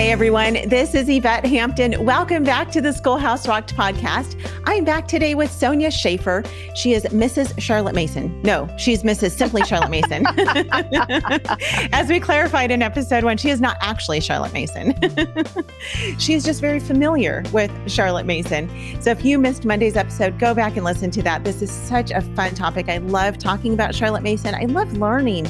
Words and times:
Hey 0.00 0.12
everyone, 0.12 0.54
this 0.66 0.94
is 0.94 1.10
Yvette 1.10 1.44
Hampton. 1.44 2.06
Welcome 2.06 2.42
back 2.42 2.70
to 2.70 2.80
the 2.80 2.90
Schoolhouse 2.90 3.46
Rocked 3.46 3.76
podcast. 3.76 4.34
I'm 4.64 4.82
back 4.82 5.06
today 5.06 5.34
with 5.34 5.52
Sonya 5.52 5.90
Shafer. 5.90 6.42
She 6.74 6.94
is 6.94 7.04
Mrs. 7.04 7.52
Charlotte 7.60 7.94
Mason. 7.94 8.40
No, 8.40 8.66
she's 8.78 9.02
Mrs. 9.02 9.32
Simply 9.32 9.62
Charlotte 9.62 9.90
Mason. 9.90 10.24
As 11.92 12.08
we 12.08 12.18
clarified 12.18 12.70
in 12.70 12.80
episode 12.80 13.24
one, 13.24 13.36
she 13.36 13.50
is 13.50 13.60
not 13.60 13.76
actually 13.82 14.22
Charlotte 14.22 14.54
Mason. 14.54 14.94
she's 16.18 16.46
just 16.46 16.62
very 16.62 16.80
familiar 16.80 17.42
with 17.52 17.70
Charlotte 17.86 18.24
Mason. 18.24 18.70
So 19.02 19.10
if 19.10 19.22
you 19.22 19.38
missed 19.38 19.66
Monday's 19.66 19.98
episode, 19.98 20.38
go 20.38 20.54
back 20.54 20.76
and 20.76 20.84
listen 20.84 21.10
to 21.10 21.22
that. 21.24 21.44
This 21.44 21.60
is 21.60 21.70
such 21.70 22.10
a 22.10 22.22
fun 22.22 22.54
topic. 22.54 22.88
I 22.88 22.96
love 22.96 23.36
talking 23.36 23.74
about 23.74 23.94
Charlotte 23.94 24.22
Mason. 24.22 24.54
I 24.54 24.64
love 24.64 24.96
learning 24.96 25.46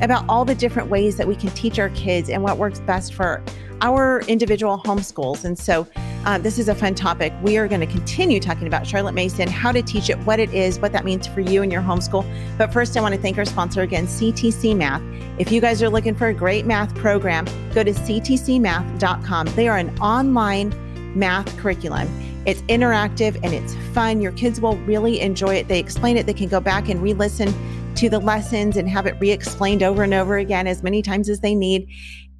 about 0.00 0.24
all 0.28 0.44
the 0.44 0.56
different 0.56 0.90
ways 0.90 1.16
that 1.18 1.28
we 1.28 1.36
can 1.36 1.50
teach 1.50 1.78
our 1.78 1.90
kids 1.90 2.28
and 2.28 2.42
what 2.42 2.58
works 2.58 2.80
best 2.80 3.14
for 3.14 3.40
our 3.82 4.20
individual 4.22 4.78
homeschools. 4.78 5.44
And 5.44 5.58
so, 5.58 5.86
uh, 6.24 6.38
this 6.38 6.58
is 6.58 6.68
a 6.68 6.74
fun 6.74 6.94
topic. 6.94 7.32
We 7.42 7.58
are 7.58 7.66
going 7.66 7.80
to 7.80 7.86
continue 7.86 8.38
talking 8.38 8.68
about 8.68 8.86
Charlotte 8.86 9.12
Mason, 9.12 9.48
how 9.48 9.72
to 9.72 9.82
teach 9.82 10.08
it, 10.08 10.16
what 10.20 10.38
it 10.38 10.54
is, 10.54 10.78
what 10.78 10.92
that 10.92 11.04
means 11.04 11.26
for 11.26 11.40
you 11.40 11.62
and 11.62 11.72
your 11.72 11.82
homeschool. 11.82 12.24
But 12.56 12.72
first, 12.72 12.96
I 12.96 13.00
want 13.00 13.14
to 13.14 13.20
thank 13.20 13.36
our 13.38 13.44
sponsor 13.44 13.82
again, 13.82 14.06
CTC 14.06 14.76
Math. 14.76 15.02
If 15.38 15.50
you 15.50 15.60
guys 15.60 15.82
are 15.82 15.90
looking 15.90 16.14
for 16.14 16.28
a 16.28 16.34
great 16.34 16.64
math 16.64 16.94
program, 16.94 17.44
go 17.74 17.82
to 17.82 17.90
ctcmath.com. 17.90 19.46
They 19.56 19.66
are 19.66 19.78
an 19.78 19.98
online 19.98 21.18
math 21.18 21.56
curriculum. 21.58 22.08
It's 22.46 22.62
interactive 22.62 23.38
and 23.42 23.52
it's 23.52 23.74
fun. 23.92 24.20
Your 24.20 24.32
kids 24.32 24.60
will 24.60 24.76
really 24.78 25.20
enjoy 25.20 25.56
it. 25.56 25.68
They 25.68 25.78
explain 25.78 26.16
it, 26.16 26.26
they 26.26 26.34
can 26.34 26.48
go 26.48 26.60
back 26.60 26.88
and 26.88 27.02
re 27.02 27.14
listen 27.14 27.52
to 27.96 28.08
the 28.08 28.18
lessons 28.18 28.76
and 28.76 28.88
have 28.88 29.06
it 29.06 29.16
re 29.20 29.30
explained 29.30 29.82
over 29.82 30.02
and 30.02 30.14
over 30.14 30.38
again 30.38 30.66
as 30.66 30.82
many 30.82 31.02
times 31.02 31.28
as 31.28 31.40
they 31.40 31.54
need. 31.54 31.88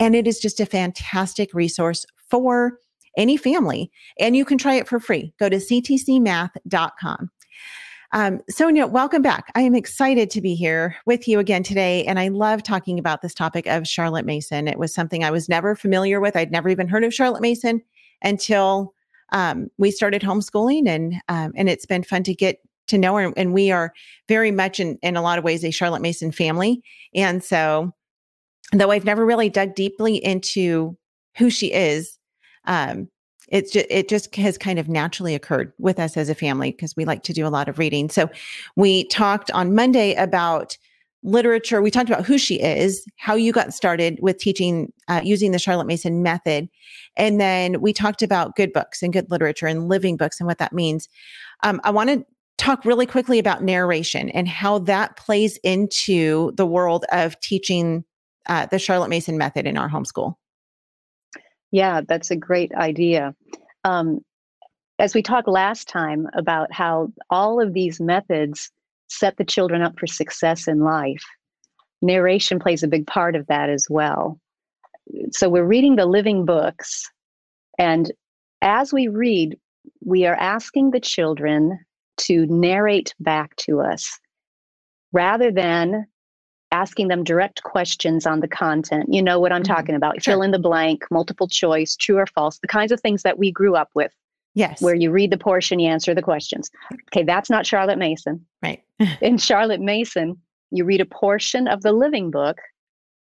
And 0.03 0.17
it 0.17 0.27
is 0.27 0.41
just 0.41 0.59
a 0.59 0.67
fantastic 0.67 1.55
resource 1.55 2.05
for 2.29 2.81
any 3.17 3.37
family. 3.37 3.89
And 4.19 4.37
you 4.37 4.45
can 4.45 4.59
try 4.59 4.75
it 4.75 4.89
for 4.89 4.99
free. 4.99 5.33
Go 5.39 5.49
to 5.49 5.59
ctcmath.com. 5.59 7.31
Um, 8.11 8.41
Sonya, 8.51 8.89
welcome 8.89 9.23
back. 9.23 9.53
I 9.55 9.61
am 9.61 9.77
excited 9.77 10.29
to 10.31 10.41
be 10.41 10.57
here 10.57 10.97
with 11.07 11.29
you 11.29 11.39
again 11.39 11.63
today. 11.63 12.05
And 12.05 12.19
I 12.19 12.29
love 12.29 12.65
talking 12.65 12.99
about 12.99 13.23
this 13.23 13.33
topic 13.33 13.69
of 13.69 13.87
Charlotte 13.87 14.27
Mason. 14.27 14.67
It 14.67 14.77
was 14.77 14.93
something 14.93 15.23
I 15.23 15.31
was 15.31 15.49
never 15.49 15.77
familiar 15.77 16.21
with. 16.21 16.35
I'd 16.35 16.51
never 16.51 16.69
even 16.69 16.89
heard 16.89 17.05
of 17.05 17.15
Charlotte 17.15 17.41
Mason 17.41 17.81
until 18.23 18.95
um, 19.31 19.69
we 19.79 19.93
started 19.93 20.21
homeschooling. 20.21 20.89
And, 20.89 21.15
um, 21.29 21.53
and 21.55 21.69
it's 21.69 21.87
been 21.87 22.03
fun 22.03 22.25
to 22.25 22.35
get 22.35 22.59
to 22.89 22.99
know 22.99 23.15
her. 23.19 23.33
And 23.37 23.55
we 23.55 23.71
are 23.71 23.93
very 24.27 24.51
much 24.51 24.81
in, 24.81 24.99
in 25.01 25.15
a 25.15 25.23
lot 25.23 25.39
of 25.39 25.45
ways 25.45 25.65
a 25.65 25.71
Charlotte 25.71 26.03
Mason 26.03 26.33
family. 26.33 26.83
And 27.15 27.45
so 27.45 27.93
though 28.81 28.91
I've 28.91 29.05
never 29.05 29.25
really 29.25 29.49
dug 29.49 29.75
deeply 29.75 30.17
into 30.17 30.97
who 31.37 31.51
she 31.51 31.73
is, 31.73 32.19
um, 32.67 33.09
it's 33.49 33.71
just, 33.73 33.87
it 33.91 34.09
just 34.09 34.35
has 34.37 34.57
kind 34.57 34.79
of 34.79 34.89
naturally 34.89 35.35
occurred 35.35 35.73
with 35.79 35.99
us 35.99 36.17
as 36.17 36.29
a 36.29 36.35
family 36.35 36.71
because 36.73 36.97
we 36.97 37.05
like 37.05 37.23
to 37.25 37.33
do 37.33 37.47
a 37.47 37.51
lot 37.51 37.69
of 37.69 37.79
reading. 37.79 38.09
So 38.09 38.31
we 38.77 39.05
talked 39.09 39.51
on 39.51 39.75
Monday 39.75 40.15
about 40.15 40.79
literature. 41.23 41.83
We 41.83 41.91
talked 41.91 42.09
about 42.11 42.25
who 42.25 42.39
she 42.39 42.61
is, 42.61 43.07
how 43.17 43.35
you 43.35 43.53
got 43.53 43.75
started 43.75 44.19
with 44.23 44.39
teaching 44.39 44.93
uh, 45.09 45.21
using 45.23 45.53
the 45.53 45.59
Charlotte 45.59 45.87
Mason 45.87 46.23
method. 46.23 46.69
And 47.17 47.41
then 47.41 47.81
we 47.81 47.93
talked 47.93 48.23
about 48.23 48.57
good 48.57 48.73
books 48.73 49.03
and 49.03 49.13
good 49.13 49.31
literature 49.31 49.67
and 49.67 49.89
living 49.89 50.17
books 50.17 50.41
and 50.41 50.47
what 50.47 50.59
that 50.59 50.73
means. 50.73 51.09
Um, 51.63 51.81
I 51.85 51.91
want 51.91 52.11
to 52.11 52.25
talk 52.59 52.85
really 52.85 53.07
quickly 53.07 53.39
about 53.39 53.63
narration 53.63 54.31
and 54.31 54.49
how 54.49 54.79
that 54.81 55.17
plays 55.17 55.59
into 55.59 56.53
the 56.57 56.67
world 56.67 57.05
of 57.13 57.39
teaching 57.41 58.05
uh, 58.47 58.67
the 58.67 58.79
Charlotte 58.79 59.09
Mason 59.09 59.39
method 59.39 59.67
in 59.67 59.77
our 59.77 59.89
homeschool. 59.89 60.35
Yeah, 61.71 62.03
that's 62.07 62.31
a 62.31 62.37
great 62.37 62.73
idea. 62.75 63.35
Um, 63.85 64.21
as 64.99 65.15
we 65.15 65.23
talked 65.23 65.49
last 65.49 65.89
time 65.89 66.29
about 66.35 66.73
how 66.73 67.09
all 67.31 67.61
of 67.61 67.73
these 67.73 68.01
methods 68.01 68.71
set 69.09 69.37
the 69.37 69.45
children 69.45 69.83
up 69.83 69.99
for 69.99 70.07
success 70.07 70.69
in 70.69 70.81
life, 70.81 71.25
narration 72.03 72.59
plays 72.59 72.83
a 72.83 72.89
big 72.89 73.07
part 73.07 73.35
of 73.35 73.47
that 73.47 73.71
as 73.71 73.87
well. 73.89 74.39
So 75.31 75.49
we're 75.49 75.65
reading 75.65 75.97
the 75.97 76.07
living 76.07 76.45
books, 76.45 77.11
and 77.79 78.13
as 78.61 78.93
we 78.93 79.09
read, 79.09 79.59
we 80.05 80.27
are 80.27 80.37
asking 80.37 80.91
the 80.91 81.01
children 81.01 81.79
to 82.19 82.47
narrate 82.47 83.15
back 83.19 83.57
to 83.57 83.81
us 83.81 84.21
rather 85.13 85.51
than 85.51 86.07
asking 86.73 87.09
them 87.09 87.23
direct 87.23 87.63
questions 87.63 88.27
on 88.27 88.41
the 88.41 88.49
content. 88.49 89.13
You 89.13 89.23
know 89.23 89.39
what 89.39 89.53
I'm 89.53 89.63
mm-hmm. 89.63 89.73
talking 89.73 89.95
about. 89.95 90.23
Sure. 90.23 90.33
Fill 90.33 90.43
in 90.43 90.51
the 90.51 90.59
blank, 90.59 91.05
multiple 91.11 91.47
choice, 91.47 91.95
true 91.95 92.19
or 92.19 92.27
false, 92.27 92.59
the 92.59 92.67
kinds 92.67 92.91
of 92.91 93.01
things 93.01 93.23
that 93.23 93.39
we 93.39 93.53
grew 93.53 93.77
up 93.77 93.91
with. 93.95 94.13
Yes. 94.55 94.83
Where 94.83 94.95
you 94.95 95.11
read 95.11 95.31
the 95.31 95.39
portion, 95.39 95.79
you 95.79 95.89
answer 95.89 96.15
the 96.15 96.23
questions. 96.23 96.71
Okay, 97.11 97.23
that's 97.23 97.49
not 97.49 97.65
Charlotte 97.67 97.99
Mason. 97.99 98.45
Right. 98.63 98.83
in 99.23 99.39
Charlotte 99.39 99.81
Mason, 99.81 100.37
you 100.71 100.85
read 100.85 101.01
a 101.01 101.07
portion 101.07 101.69
of 101.69 101.83
the 101.83 101.93
living 101.93 102.31
book 102.31 102.59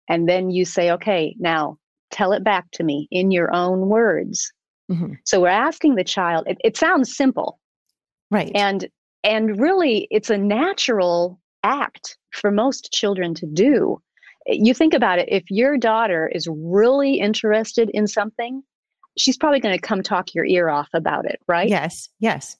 and 0.07 0.29
then 0.29 0.49
you 0.49 0.65
say, 0.65 0.91
okay, 0.91 1.35
now 1.39 1.77
tell 2.11 2.31
it 2.31 2.43
back 2.43 2.69
to 2.71 2.83
me 2.83 3.07
in 3.11 3.31
your 3.31 3.53
own 3.53 3.89
words. 3.89 4.51
Mm-hmm. 4.91 5.13
So 5.25 5.41
we're 5.41 5.49
asking 5.49 5.95
the 5.95 6.03
child, 6.03 6.45
it, 6.47 6.57
it 6.63 6.77
sounds 6.77 7.15
simple. 7.15 7.59
Right. 8.31 8.51
And 8.55 8.87
and 9.23 9.59
really 9.59 10.07
it's 10.11 10.29
a 10.29 10.37
natural 10.37 11.39
act 11.63 12.17
for 12.31 12.51
most 12.51 12.91
children 12.91 13.33
to 13.35 13.45
do. 13.45 14.01
You 14.47 14.73
think 14.73 14.93
about 14.93 15.19
it, 15.19 15.27
if 15.29 15.43
your 15.49 15.77
daughter 15.77 16.27
is 16.33 16.47
really 16.49 17.19
interested 17.19 17.89
in 17.93 18.07
something, 18.07 18.63
she's 19.17 19.37
probably 19.37 19.59
going 19.59 19.75
to 19.75 19.81
come 19.81 20.01
talk 20.01 20.33
your 20.33 20.45
ear 20.45 20.69
off 20.69 20.89
about 20.93 21.25
it, 21.25 21.39
right? 21.47 21.69
Yes, 21.69 22.09
yes. 22.19 22.57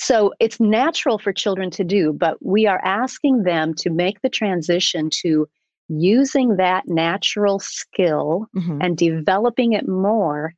So 0.00 0.32
it's 0.38 0.60
natural 0.60 1.18
for 1.18 1.32
children 1.32 1.70
to 1.72 1.84
do, 1.84 2.12
but 2.12 2.38
we 2.40 2.66
are 2.66 2.80
asking 2.84 3.42
them 3.42 3.74
to 3.74 3.90
make 3.90 4.20
the 4.22 4.28
transition 4.28 5.10
to 5.22 5.48
using 5.88 6.56
that 6.56 6.86
natural 6.86 7.58
skill 7.58 8.46
mm-hmm. 8.56 8.78
and 8.80 8.96
developing 8.96 9.72
it 9.72 9.88
more 9.88 10.54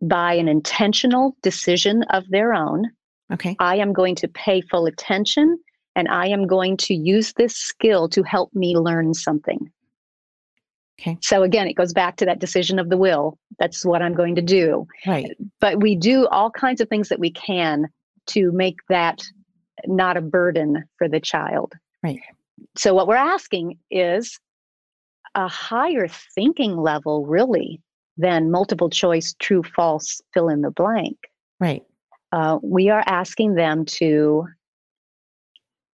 by 0.00 0.34
an 0.34 0.48
intentional 0.48 1.36
decision 1.42 2.04
of 2.04 2.28
their 2.28 2.54
own. 2.54 2.90
Okay. 3.32 3.56
I 3.58 3.76
am 3.76 3.92
going 3.92 4.14
to 4.16 4.28
pay 4.28 4.60
full 4.60 4.86
attention 4.86 5.58
and 6.00 6.08
I 6.08 6.28
am 6.28 6.46
going 6.46 6.78
to 6.78 6.94
use 6.94 7.34
this 7.34 7.54
skill 7.54 8.08
to 8.08 8.22
help 8.22 8.54
me 8.54 8.74
learn 8.74 9.12
something. 9.12 9.70
Okay. 10.98 11.18
So 11.20 11.42
again, 11.42 11.68
it 11.68 11.74
goes 11.74 11.92
back 11.92 12.16
to 12.16 12.24
that 12.24 12.38
decision 12.38 12.78
of 12.78 12.88
the 12.88 12.96
will. 12.96 13.38
That's 13.58 13.84
what 13.84 14.00
I'm 14.00 14.14
going 14.14 14.34
to 14.36 14.42
do. 14.42 14.86
Right. 15.06 15.36
But 15.60 15.80
we 15.82 15.94
do 15.96 16.26
all 16.28 16.50
kinds 16.50 16.80
of 16.80 16.88
things 16.88 17.10
that 17.10 17.20
we 17.20 17.30
can 17.30 17.86
to 18.28 18.50
make 18.52 18.78
that 18.88 19.22
not 19.86 20.16
a 20.16 20.22
burden 20.22 20.84
for 20.96 21.06
the 21.06 21.20
child. 21.20 21.74
Right. 22.02 22.20
So 22.78 22.94
what 22.94 23.06
we're 23.06 23.16
asking 23.16 23.78
is 23.90 24.40
a 25.34 25.48
higher 25.48 26.08
thinking 26.34 26.78
level, 26.78 27.26
really, 27.26 27.82
than 28.16 28.50
multiple 28.50 28.88
choice, 28.88 29.34
true, 29.38 29.62
false, 29.62 30.22
fill 30.32 30.48
in 30.48 30.62
the 30.62 30.70
blank. 30.70 31.18
Right. 31.58 31.82
Uh, 32.32 32.58
we 32.62 32.88
are 32.88 33.04
asking 33.06 33.54
them 33.54 33.84
to 33.84 34.46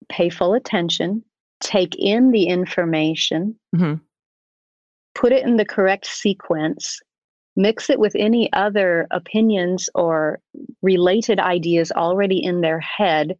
pay 0.09 0.29
full 0.29 0.55
attention, 0.55 1.23
take 1.61 1.95
in 1.97 2.31
the 2.31 2.45
information, 2.45 3.59
mm-hmm. 3.75 3.95
put 5.15 5.33
it 5.33 5.45
in 5.45 5.57
the 5.57 5.65
correct 5.65 6.07
sequence, 6.07 7.01
mix 7.57 7.89
it 7.89 7.99
with 7.99 8.15
any 8.17 8.53
other 8.53 9.07
opinions 9.11 9.89
or 9.95 10.41
related 10.83 11.39
ideas 11.39 11.93
already 11.93 12.43
in 12.43 12.61
their 12.61 12.81
head, 12.81 13.37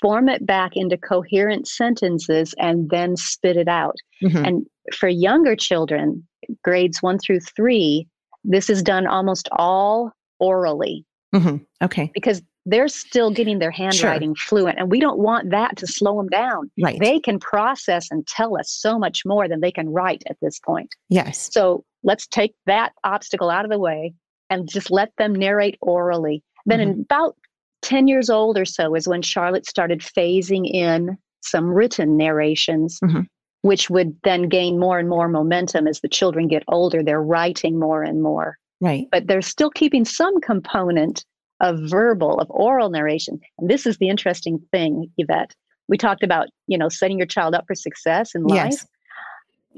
form 0.00 0.28
it 0.28 0.44
back 0.44 0.76
into 0.76 0.96
coherent 0.96 1.66
sentences, 1.66 2.54
and 2.58 2.90
then 2.90 3.16
spit 3.16 3.56
it 3.56 3.68
out. 3.68 3.96
Mm-hmm. 4.22 4.44
And 4.44 4.66
for 4.94 5.08
younger 5.08 5.56
children, 5.56 6.26
grades 6.62 7.02
one 7.02 7.18
through 7.18 7.40
three, 7.40 8.06
this 8.44 8.68
is 8.70 8.82
done 8.82 9.06
almost 9.06 9.48
all 9.52 10.12
orally. 10.38 11.04
Mm-hmm. 11.34 11.56
Okay. 11.82 12.10
Because 12.14 12.42
they're 12.66 12.88
still 12.88 13.30
getting 13.30 13.60
their 13.60 13.70
handwriting 13.70 14.34
sure. 14.34 14.48
fluent 14.48 14.78
and 14.78 14.90
we 14.90 14.98
don't 14.98 15.18
want 15.18 15.50
that 15.50 15.76
to 15.76 15.86
slow 15.86 16.16
them 16.16 16.28
down. 16.28 16.70
Right. 16.82 16.98
They 16.98 17.20
can 17.20 17.38
process 17.38 18.10
and 18.10 18.26
tell 18.26 18.58
us 18.58 18.70
so 18.70 18.98
much 18.98 19.24
more 19.24 19.48
than 19.48 19.60
they 19.60 19.70
can 19.70 19.88
write 19.88 20.24
at 20.28 20.36
this 20.42 20.58
point. 20.58 20.90
Yes. 21.08 21.48
So 21.52 21.84
let's 22.02 22.26
take 22.26 22.54
that 22.66 22.92
obstacle 23.04 23.50
out 23.50 23.64
of 23.64 23.70
the 23.70 23.78
way 23.78 24.12
and 24.50 24.68
just 24.68 24.90
let 24.90 25.12
them 25.16 25.32
narrate 25.32 25.78
orally. 25.80 26.42
Then 26.66 26.80
mm-hmm. 26.80 26.90
in 26.90 27.00
about 27.02 27.36
10 27.82 28.08
years 28.08 28.28
old 28.28 28.58
or 28.58 28.64
so 28.64 28.96
is 28.96 29.06
when 29.06 29.22
charlotte 29.22 29.66
started 29.66 30.00
phasing 30.00 30.68
in 30.68 31.16
some 31.42 31.66
written 31.66 32.16
narrations 32.16 32.98
mm-hmm. 33.04 33.20
which 33.62 33.88
would 33.88 34.16
then 34.24 34.48
gain 34.48 34.80
more 34.80 34.98
and 34.98 35.08
more 35.08 35.28
momentum 35.28 35.86
as 35.86 36.00
the 36.00 36.08
children 36.08 36.48
get 36.48 36.64
older. 36.66 37.04
They're 37.04 37.22
writing 37.22 37.78
more 37.78 38.02
and 38.02 38.22
more. 38.22 38.58
Right. 38.80 39.06
But 39.12 39.28
they're 39.28 39.40
still 39.40 39.70
keeping 39.70 40.04
some 40.04 40.40
component 40.40 41.24
of 41.60 41.78
verbal, 41.80 42.38
of 42.38 42.50
oral 42.50 42.90
narration. 42.90 43.40
And 43.58 43.70
this 43.70 43.86
is 43.86 43.98
the 43.98 44.08
interesting 44.08 44.60
thing, 44.72 45.10
Yvette. 45.16 45.54
We 45.88 45.96
talked 45.96 46.22
about, 46.22 46.48
you 46.66 46.76
know, 46.76 46.88
setting 46.88 47.18
your 47.18 47.26
child 47.26 47.54
up 47.54 47.64
for 47.66 47.74
success 47.74 48.34
in 48.34 48.44
life. 48.44 48.72
Yes. 48.72 48.86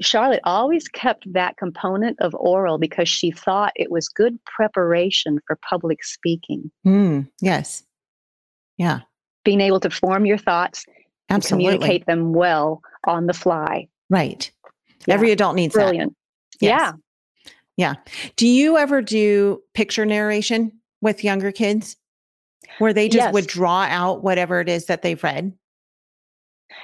Charlotte 0.01 0.39
always 0.45 0.87
kept 0.87 1.31
that 1.33 1.57
component 1.57 2.17
of 2.21 2.33
oral 2.35 2.77
because 2.77 3.09
she 3.09 3.31
thought 3.31 3.73
it 3.75 3.91
was 3.91 4.07
good 4.07 4.39
preparation 4.45 5.39
for 5.45 5.57
public 5.57 6.03
speaking. 6.03 6.71
Mm, 6.87 7.27
yes. 7.41 7.83
Yeah. 8.77 9.01
Being 9.43 9.61
able 9.61 9.79
to 9.81 9.89
form 9.89 10.25
your 10.25 10.37
thoughts 10.37 10.85
Absolutely. 11.29 11.65
and 11.65 11.79
communicate 11.81 12.05
them 12.05 12.33
well 12.33 12.81
on 13.07 13.27
the 13.27 13.33
fly. 13.33 13.87
Right. 14.09 14.49
Yeah. 15.05 15.15
Every 15.15 15.31
adult 15.31 15.55
needs 15.55 15.73
Brilliant. 15.73 16.13
that. 16.59 16.65
Yes. 16.65 16.79
Yeah. 16.79 16.91
Yeah. 17.77 17.93
Do 18.35 18.47
you 18.47 18.77
ever 18.77 19.01
do 19.01 19.61
picture 19.73 20.05
narration 20.05 20.78
with 21.01 21.23
younger 21.23 21.51
kids 21.51 21.95
where 22.79 22.93
they 22.93 23.07
just 23.07 23.25
Yes. 23.27 23.33
would 23.33 23.47
draw 23.47 23.83
out 23.89 24.23
whatever 24.23 24.59
it 24.59 24.69
is 24.69 24.85
that 24.85 25.01
they've 25.01 25.23
read? 25.23 25.53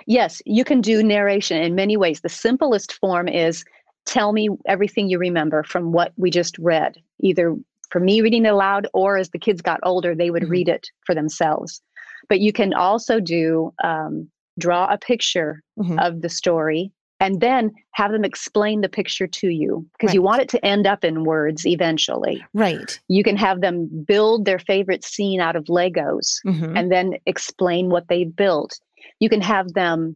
Yes, 0.07 0.41
you 0.45 0.63
can 0.63 0.81
do 0.81 1.03
narration 1.03 1.62
in 1.62 1.75
many 1.75 1.95
ways. 1.97 2.21
The 2.21 2.29
simplest 2.29 2.94
form 2.94 3.27
is 3.27 3.63
tell 4.06 4.33
me 4.33 4.50
everything 4.67 5.09
you 5.09 5.19
remember 5.19 5.63
from 5.63 5.91
what 5.91 6.13
we 6.17 6.29
just 6.31 6.57
read, 6.59 6.97
either 7.19 7.56
for 7.91 8.00
me 8.00 8.21
reading 8.21 8.45
it 8.45 8.50
aloud 8.50 8.88
or 8.94 9.17
as 9.17 9.29
the 9.29 9.39
kids 9.39 9.62
got 9.62 9.79
older, 9.83 10.15
they 10.15 10.31
would 10.31 10.44
Mhm. 10.44 10.50
read 10.50 10.69
it 10.69 10.89
for 11.06 11.13
themselves. 11.15 11.81
But 12.29 12.39
you 12.39 12.51
can 12.51 12.73
also 12.73 13.19
do 13.19 13.73
um, 13.83 14.29
draw 14.57 14.88
a 14.91 14.97
picture 14.97 15.62
Mhm. 15.77 16.03
of 16.03 16.21
the 16.21 16.29
story 16.29 16.91
and 17.19 17.39
then 17.39 17.71
have 17.91 18.12
them 18.12 18.25
explain 18.25 18.81
the 18.81 18.89
picture 18.89 19.27
to 19.27 19.47
you 19.47 19.85
because 19.97 20.13
you 20.13 20.21
want 20.21 20.41
it 20.41 20.50
to 20.50 20.65
end 20.65 20.85
up 20.85 21.03
in 21.03 21.23
words 21.23 21.65
eventually. 21.65 22.44
Right. 22.53 23.00
You 23.07 23.23
can 23.23 23.38
have 23.38 23.62
them 23.62 23.88
build 24.06 24.45
their 24.45 24.59
favorite 24.59 25.03
scene 25.03 25.39
out 25.39 25.56
of 25.56 25.65
Legos 25.65 26.39
Mhm. 26.45 26.77
and 26.77 26.91
then 26.91 27.13
explain 27.25 27.89
what 27.89 28.07
they 28.09 28.25
built. 28.25 28.79
You 29.19 29.29
can 29.29 29.41
have 29.41 29.73
them 29.73 30.15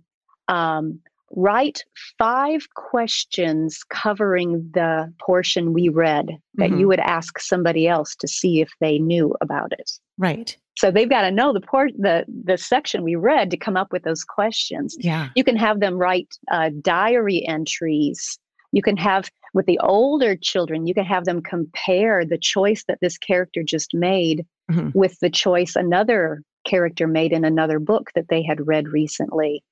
um, 0.49 0.99
write 1.35 1.83
five 2.17 2.67
questions 2.73 3.83
covering 3.89 4.67
the 4.73 5.13
portion 5.19 5.73
we 5.73 5.87
read 5.87 6.27
that 6.55 6.71
Mhm. 6.71 6.79
you 6.79 6.87
would 6.87 6.99
ask 6.99 7.39
somebody 7.39 7.87
else 7.87 8.15
to 8.15 8.27
see 8.27 8.61
if 8.61 8.71
they 8.81 8.97
knew 8.97 9.35
about 9.39 9.71
it. 9.73 9.91
Right. 10.19 10.55
So 10.77 10.91
they've 10.91 11.09
got 11.09 11.23
to 11.23 11.31
know 11.31 11.51
the 11.51 11.61
port 11.61 11.91
the 11.97 12.25
the 12.45 12.57
section 12.57 13.03
we 13.03 13.15
read 13.15 13.49
to 13.51 13.57
come 13.57 13.75
up 13.75 13.91
with 13.91 14.03
those 14.03 14.23
questions. 14.23 14.95
Yeah. 14.99 15.29
You 15.35 15.43
can 15.43 15.55
have 15.55 15.79
them 15.79 15.97
write 15.97 16.37
uh, 16.51 16.69
diary 16.81 17.45
entries. 17.47 18.37
You 18.71 18.83
can 18.83 18.97
have 18.97 19.29
with 19.55 19.65
the 19.65 19.79
older 19.79 20.35
children, 20.35 20.85
you 20.85 20.93
can 20.93 21.05
have 21.05 21.25
them 21.25 21.41
compare 21.41 22.23
the 22.23 22.37
choice 22.37 22.83
that 22.87 22.99
this 23.01 23.17
character 23.17 23.63
just 23.63 23.93
made 23.95 24.45
Mhm. 24.69 24.93
with 24.93 25.17
the 25.19 25.31
choice 25.31 25.75
another 25.75 26.43
character 26.63 27.07
made 27.07 27.31
in 27.33 27.43
another 27.43 27.79
book 27.79 28.11
that 28.13 28.27
they 28.29 28.43
had 28.43 28.67
read 28.67 28.87
recently. 28.87 29.63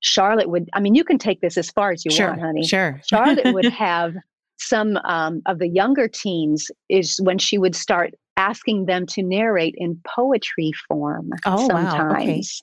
Charlotte 0.00 0.50
would, 0.50 0.68
I 0.74 0.80
mean, 0.80 0.94
you 0.94 1.02
can 1.04 1.16
take 1.16 1.40
this 1.40 1.56
as 1.56 1.70
far 1.70 1.90
as 1.92 2.04
you 2.04 2.10
sure. 2.10 2.28
want, 2.28 2.42
honey. 2.42 2.66
Sure. 2.66 3.00
Charlotte 3.08 3.54
would 3.54 3.64
have 3.64 4.14
some 4.58 4.98
um, 5.04 5.40
of 5.46 5.58
the 5.58 5.68
younger 5.68 6.06
teens 6.08 6.70
is 6.90 7.18
when 7.22 7.38
she 7.38 7.56
would 7.56 7.74
start 7.74 8.12
asking 8.36 8.86
them 8.86 9.06
to 9.06 9.22
narrate 9.22 9.74
in 9.78 10.00
poetry 10.16 10.72
form 10.88 11.30
Oh, 11.46 11.66
wow. 11.68 12.10
Okay. 12.10 12.42
sometimes. 12.42 12.62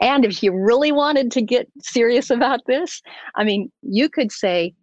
And 0.00 0.24
if 0.24 0.42
you 0.42 0.52
really 0.52 0.90
wanted 0.92 1.30
to 1.32 1.42
get 1.42 1.68
serious 1.80 2.30
about 2.30 2.60
this, 2.66 3.00
I 3.36 3.44
mean, 3.44 3.70
you 3.82 4.08
could 4.08 4.32
say, 4.32 4.74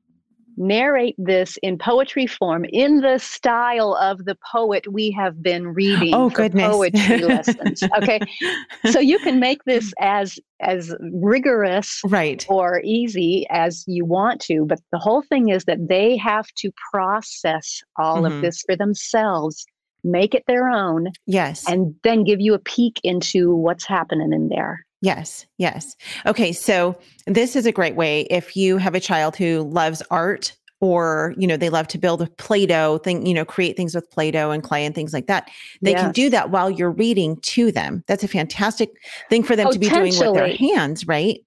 narrate 0.57 1.15
this 1.17 1.57
in 1.63 1.77
poetry 1.77 2.25
form 2.25 2.63
in 2.69 3.01
the 3.01 3.17
style 3.19 3.93
of 3.95 4.23
the 4.23 4.37
poet 4.53 4.89
we 4.89 5.11
have 5.11 5.43
been 5.43 5.67
reading 5.67 6.13
oh 6.13 6.29
goodness. 6.29 6.71
poetry 6.71 7.23
lessons. 7.23 7.83
Okay. 7.97 8.21
So 8.85 8.99
you 8.99 9.19
can 9.19 9.39
make 9.39 9.63
this 9.65 9.91
as 9.99 10.39
as 10.61 10.95
rigorous 11.11 11.99
right. 12.05 12.45
or 12.47 12.81
easy 12.85 13.45
as 13.49 13.83
you 13.87 14.05
want 14.05 14.39
to, 14.43 14.63
but 14.65 14.79
the 14.93 14.99
whole 14.99 15.23
thing 15.23 15.49
is 15.49 15.65
that 15.65 15.89
they 15.89 16.15
have 16.17 16.47
to 16.59 16.71
process 16.91 17.81
all 17.97 18.21
Mhm. 18.21 18.35
of 18.35 18.41
this 18.41 18.61
for 18.65 18.75
themselves, 18.77 19.65
make 20.05 20.33
it 20.33 20.43
their 20.47 20.69
own, 20.69 21.11
Yes. 21.25 21.67
and 21.67 21.95
then 22.03 22.23
give 22.23 22.39
you 22.39 22.53
a 22.53 22.59
peek 22.59 22.99
into 23.03 23.53
what's 23.55 23.85
happening 23.85 24.31
in 24.31 24.49
there. 24.49 24.85
Yes, 25.01 25.45
yes. 25.57 25.95
Okay, 26.25 26.51
so 26.51 26.97
this 27.27 27.55
is 27.55 27.65
a 27.65 27.71
great 27.71 27.95
way 27.95 28.21
if 28.31 28.55
you 28.55 28.77
have 28.77 28.95
a 28.95 28.99
child 28.99 29.35
who 29.35 29.63
loves 29.63 30.01
art 30.09 30.55
or, 30.81 31.33
you 31.37 31.47
know, 31.47 31.57
they 31.57 31.69
love 31.69 31.87
to 31.89 31.97
build 31.97 32.21
a 32.21 32.27
Play-Doh 32.37 32.97
thing, 32.99 33.25
you 33.25 33.33
know, 33.33 33.45
create 33.45 33.77
things 33.77 33.95
with 33.95 34.09
Play-Doh 34.11 34.51
and 34.51 34.61
clay 34.63 34.85
and 34.85 34.93
things 34.93 35.13
like 35.13 35.27
that. 35.27 35.49
They 35.81 35.93
can 35.93 36.11
do 36.11 36.29
that 36.31 36.49
while 36.49 36.69
you're 36.69 36.91
reading 36.91 37.37
to 37.41 37.71
them. 37.71 38.03
That's 38.07 38.23
a 38.23 38.27
fantastic 38.27 38.89
thing 39.29 39.43
for 39.43 39.55
them 39.55 39.71
to 39.71 39.79
be 39.79 39.89
doing 39.89 40.13
with 40.17 40.33
their 40.33 40.55
hands, 40.55 41.07
right? 41.07 41.39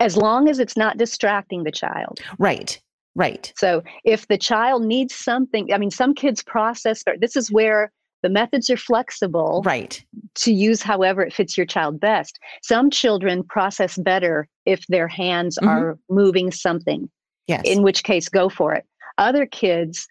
As 0.00 0.16
long 0.16 0.48
as 0.48 0.58
it's 0.58 0.76
not 0.76 0.98
distracting 0.98 1.64
the 1.64 1.70
child. 1.70 2.18
Right. 2.38 2.80
Right. 3.14 3.52
So 3.56 3.82
if 4.04 4.26
the 4.28 4.38
child 4.38 4.84
needs 4.84 5.14
something, 5.14 5.72
I 5.72 5.78
mean, 5.78 5.90
some 5.90 6.14
kids 6.14 6.42
process, 6.42 7.04
this 7.20 7.36
is 7.36 7.52
where 7.52 7.92
the 8.22 8.28
methods 8.28 8.70
are 8.70 8.76
flexible 8.76 9.62
Right. 9.64 10.04
to 10.36 10.52
use 10.52 10.82
however 10.82 11.22
it 11.22 11.32
fits 11.32 11.56
your 11.56 11.66
child 11.66 11.98
best. 12.00 12.38
Some 12.62 12.90
children 12.90 13.42
process 13.44 13.98
better 13.98 14.46
if 14.66 14.86
their 14.86 15.08
hands 15.08 15.58
Mhm. 15.60 15.66
are 15.68 15.98
moving 16.08 16.50
something. 16.52 17.10
Yes. 17.48 17.62
in 17.64 17.82
which 17.82 18.04
case 18.04 18.28
go 18.28 18.48
for 18.48 18.72
it 18.72 18.84
other 19.18 19.46
kids 19.46 20.06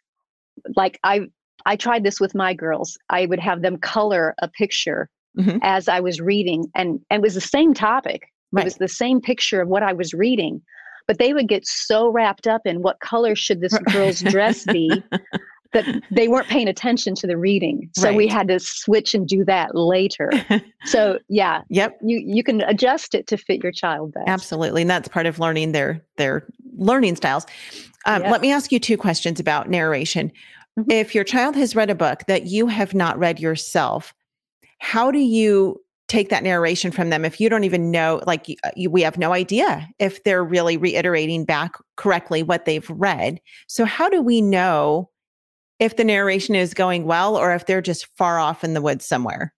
like 0.75 0.99
i 1.05 1.21
i 1.65 1.77
tried 1.77 2.03
this 2.03 2.19
with 2.19 2.35
my 2.35 2.53
girls 2.53 2.97
i 3.09 3.25
would 3.25 3.39
have 3.39 3.61
them 3.61 3.77
color 3.77 4.35
a 4.41 4.49
picture 4.49 5.09
Mhm. 5.39 5.59
as 5.63 5.87
i 5.87 6.01
was 6.01 6.19
reading 6.19 6.65
and 6.75 6.99
and 7.09 7.21
it 7.21 7.21
was 7.21 7.33
the 7.35 7.41
same 7.41 7.73
topic 7.73 8.27
Right. 8.51 8.63
it 8.63 8.65
was 8.65 8.75
the 8.75 8.89
same 8.89 9.21
picture 9.21 9.61
of 9.61 9.69
what 9.69 9.81
i 9.81 9.93
was 9.93 10.13
reading 10.13 10.61
but 11.07 11.19
they 11.19 11.33
would 11.33 11.47
get 11.47 11.65
so 11.65 12.09
wrapped 12.09 12.47
up 12.47 12.61
in 12.65 12.81
what 12.81 12.99
color 12.99 13.33
should 13.33 13.61
this 13.61 13.77
girl's 13.93 14.19
dress 14.19 14.65
be 14.65 15.01
that 15.73 15.85
they 16.12 16.27
weren't 16.27 16.47
paying 16.47 16.68
attention 16.68 17.15
to 17.15 17.27
the 17.27 17.38
reading 17.38 17.89
so 17.95 18.13
we 18.13 18.27
had 18.27 18.47
to 18.47 18.59
switch 18.59 19.13
and 19.13 19.27
do 19.27 19.45
that 19.45 19.75
later 19.75 20.31
so 20.85 21.19
yeah 21.29 21.62
yep. 21.69 21.97
you 22.01 22.21
you 22.25 22.44
can 22.44 22.62
adjust 22.62 23.13
it 23.15 23.27
to 23.27 23.38
fit 23.38 23.62
your 23.63 23.71
child 23.71 24.13
best 24.13 24.27
Absolutely. 24.41 24.81
And 24.81 24.89
that's 24.89 25.07
part 25.07 25.27
of 25.27 25.39
learning 25.39 25.71
their 25.71 26.03
their 26.18 26.47
learning 26.77 27.15
styles. 27.15 27.45
Um, 28.06 28.23
Yeah. 28.23 28.31
Let 28.31 28.41
me 28.41 28.51
ask 28.51 28.71
you 28.71 28.79
two 28.79 28.97
questions 28.97 29.39
about 29.39 29.69
narration. 29.69 30.31
Mhm. 30.79 30.91
If 30.91 31.13
your 31.13 31.23
child 31.23 31.56
has 31.56 31.75
read 31.75 31.91
a 31.91 31.95
book 31.95 32.23
that 32.27 32.47
you 32.47 32.65
have 32.68 32.95
not 32.95 33.19
read 33.19 33.39
yourself, 33.39 34.15
how 34.79 35.12
do 35.12 35.19
you 35.19 35.79
take 36.07 36.29
that 36.29 36.44
narration 36.44 36.91
from 36.91 37.12
them 37.12 37.23
if 37.23 37.39
you 37.39 37.50
don't 37.50 37.63
even 37.63 37.91
know, 37.91 38.19
like 38.25 38.47
uh, 38.63 38.71
you, 38.75 38.89
we 38.89 39.03
have 39.03 39.18
no 39.18 39.31
idea 39.31 39.88
if 40.00 40.23
they're 40.23 40.44
really 40.44 40.75
reiterating 40.75 41.45
back 41.45 41.75
correctly 41.95 42.41
what 42.41 42.65
they've 42.65 42.89
read? 42.89 43.39
So, 43.68 43.85
how 43.85 44.09
do 44.09 44.23
we 44.23 44.41
know 44.41 45.10
if 45.81 45.98
the 45.98 46.04
narration 46.06 46.54
is 46.56 46.74
going 46.75 47.06
well 47.06 47.35
or 47.35 47.54
if 47.54 47.66
they're 47.66 47.81
just 47.81 48.07
far 48.16 48.40
off 48.40 48.64
in 48.64 48.73
the 48.76 48.81
woods 48.81 49.06
somewhere? 49.06 49.52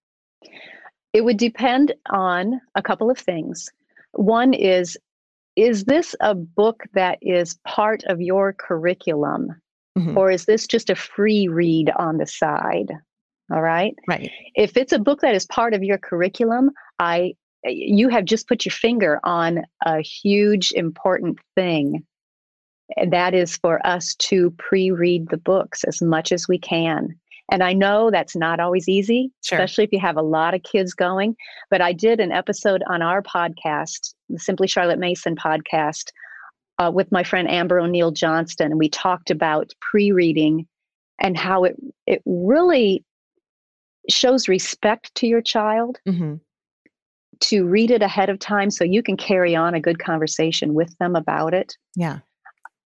It 1.11 1.25
would 1.25 1.37
depend 1.37 1.93
on 2.09 2.61
a 2.75 2.81
couple 2.81 3.11
of 3.11 3.19
things. 3.19 3.69
One 4.13 4.53
is 4.55 4.97
Is 5.55 5.83
this 5.83 6.15
a 6.19 6.33
book 6.33 6.81
that 6.95 7.19
is 7.21 7.59
part 7.63 8.03
of 8.05 8.19
your 8.19 8.53
curriculum, 8.53 9.49
Mhm. 9.95 10.17
or 10.17 10.31
is 10.31 10.45
this 10.45 10.65
just 10.65 10.89
a 10.89 10.95
free 10.95 11.47
read 11.47 11.91
on 11.99 12.17
the 12.17 12.25
side? 12.25 12.91
All 13.51 13.61
right. 13.61 13.93
Right. 14.07 14.31
If 14.55 14.75
it's 14.77 14.93
a 14.93 14.97
book 14.97 15.21
that 15.21 15.35
is 15.35 15.45
part 15.45 15.75
of 15.75 15.83
your 15.83 15.99
curriculum, 15.99 16.71
I 16.97 17.35
you 17.65 18.09
have 18.09 18.25
just 18.25 18.47
put 18.47 18.65
your 18.65 18.71
finger 18.71 19.19
on 19.23 19.63
a 19.85 20.01
huge 20.01 20.71
important 20.71 21.37
thing. 21.55 22.03
And 22.97 23.11
that 23.13 23.33
is 23.33 23.57
for 23.57 23.85
us 23.85 24.15
to 24.15 24.51
pre-read 24.51 25.29
the 25.29 25.37
books 25.37 25.83
as 25.85 26.01
much 26.01 26.31
as 26.31 26.47
we 26.47 26.57
can. 26.57 27.15
And 27.51 27.61
I 27.63 27.73
know 27.73 28.09
that's 28.09 28.35
not 28.35 28.59
always 28.59 28.87
easy, 28.87 29.31
Sure. 29.43 29.57
especially 29.57 29.83
if 29.83 29.91
you 29.91 29.99
have 29.99 30.17
a 30.17 30.21
lot 30.21 30.53
of 30.53 30.63
kids 30.63 30.93
going. 30.93 31.35
But 31.69 31.81
I 31.81 31.93
did 31.93 32.19
an 32.19 32.31
episode 32.31 32.83
on 32.87 33.01
our 33.01 33.21
podcast, 33.21 34.13
the 34.29 34.39
Simply 34.39 34.67
Charlotte 34.67 34.99
Mason 34.99 35.35
podcast, 35.35 36.11
uh, 36.79 36.91
with 36.93 37.11
my 37.11 37.23
friend 37.23 37.49
Amber 37.49 37.79
O'Neal 37.79 38.11
Johnston, 38.11 38.71
and 38.71 38.79
we 38.79 38.89
talked 38.89 39.29
about 39.29 39.71
pre-reading 39.81 40.67
and 41.19 41.37
how 41.37 41.63
it 41.65 41.75
it 42.07 42.21
really 42.25 43.03
shows 44.09 44.47
respect 44.49 45.13
to 45.15 45.27
your 45.27 45.41
child 45.41 45.99
Mhm. 46.07 46.39
to 47.41 47.65
read 47.65 47.91
it 47.91 48.01
ahead 48.01 48.29
of 48.29 48.39
time 48.39 48.69
so 48.71 48.83
you 48.83 49.03
can 49.03 49.15
carry 49.15 49.55
on 49.55 49.73
a 49.73 49.79
good 49.79 49.99
conversation 49.99 50.73
with 50.73 50.97
them 50.97 51.15
about 51.15 51.53
it. 51.53 51.77
Yeah. 51.95 52.19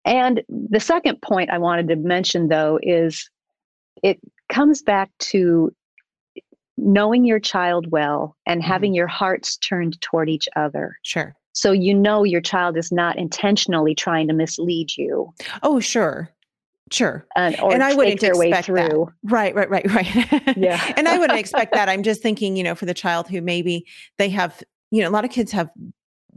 And 0.06 0.42
the 0.48 0.80
second 0.80 1.20
point 1.20 1.50
I 1.50 1.58
wanted 1.58 1.88
to 1.88 1.96
mention, 1.96 2.48
though, 2.48 2.78
is 2.82 3.28
it 4.02 4.18
comes 4.48 4.80
back 4.80 5.10
to 5.18 5.74
knowing 6.78 7.24
your 7.24 7.40
child 7.40 7.90
well 7.90 8.36
and 8.46 8.60
mm-hmm. 8.60 8.70
having 8.70 8.94
your 8.94 9.06
hearts 9.06 9.56
turned 9.56 10.00
toward 10.00 10.28
each 10.28 10.48
other. 10.56 10.96
Sure. 11.02 11.34
So 11.52 11.72
you 11.72 11.94
know 11.94 12.22
your 12.22 12.40
child 12.42 12.76
is 12.76 12.92
not 12.92 13.18
intentionally 13.18 13.94
trying 13.94 14.28
to 14.28 14.34
mislead 14.34 14.90
you 14.96 15.32
Oh, 15.62 15.80
sure. 15.80 16.30
Sure. 16.92 17.26
and, 17.34 17.58
or 17.60 17.72
And 17.72 17.82
I 17.82 17.88
take 17.88 17.96
wouldn't 17.96 18.20
their 18.20 18.36
way 18.36 18.48
expect 18.50 18.68
that. 18.68 18.90
through. 18.90 19.12
Right, 19.24 19.54
right, 19.54 19.68
right, 19.68 19.90
right. 19.90 20.56
Yeah. 20.56 20.92
and 20.96 21.08
I 21.08 21.18
wouldn't 21.18 21.40
expect 21.40 21.72
that. 21.74 21.88
I'm 21.88 22.02
just 22.02 22.22
thinking, 22.22 22.56
you 22.56 22.62
know, 22.62 22.74
for 22.74 22.86
the 22.86 22.94
child 22.94 23.26
who 23.28 23.40
maybe 23.40 23.86
they 24.18 24.28
have, 24.28 24.62
you 24.90 25.02
know, 25.02 25.08
a 25.08 25.10
lot 25.10 25.24
of 25.24 25.30
kids 25.30 25.50
have 25.50 25.70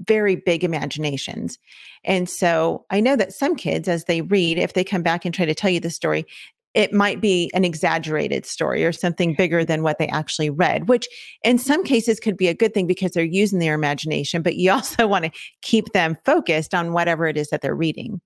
very 0.08 0.36
big 0.36 0.64
imaginations. 0.64 1.58
And 2.04 2.30
so 2.30 2.86
I 2.90 3.00
know 3.00 3.16
that 3.16 3.34
some 3.34 3.56
kids, 3.56 3.88
as 3.88 4.06
they 4.06 4.22
read, 4.22 4.58
if 4.58 4.74
they 4.74 4.84
come 4.84 5.04
back 5.04 5.26
and 5.26 5.34
try 5.34 5.46
to 5.46 5.56
tell 5.56 5.70
you 5.70 5.80
the 5.80 5.90
story, 5.90 6.26
it 6.74 6.94
might 6.94 7.20
be 7.20 7.50
an 7.54 7.66
exaggerated 7.66 8.46
story 8.46 8.86
or 8.86 8.92
something 8.92 9.34
bigger 9.34 9.66
than 9.66 9.82
what 9.82 9.98
they 9.98 10.08
actually 10.08 10.50
read, 10.50 10.88
which 10.88 11.08
in 11.44 11.58
some 11.58 11.84
cases 11.84 12.20
could 12.20 12.38
be 12.38 12.48
a 12.48 12.54
good 12.54 12.74
thing 12.74 12.86
because 12.86 13.12
they're 13.12 13.24
using 13.24 13.60
their 13.60 13.74
imagination, 13.74 14.42
but 14.42 14.56
you 14.56 14.72
also 14.72 15.08
want 15.08 15.26
to 15.26 15.32
keep 15.62 15.92
them 15.94 16.18
focused 16.26 16.74
on 16.74 16.94
whatever 16.94 17.28
it 17.28 17.38
is 17.38 17.50
that 17.50 17.62
they're 17.62 17.76
reading. 17.76 18.22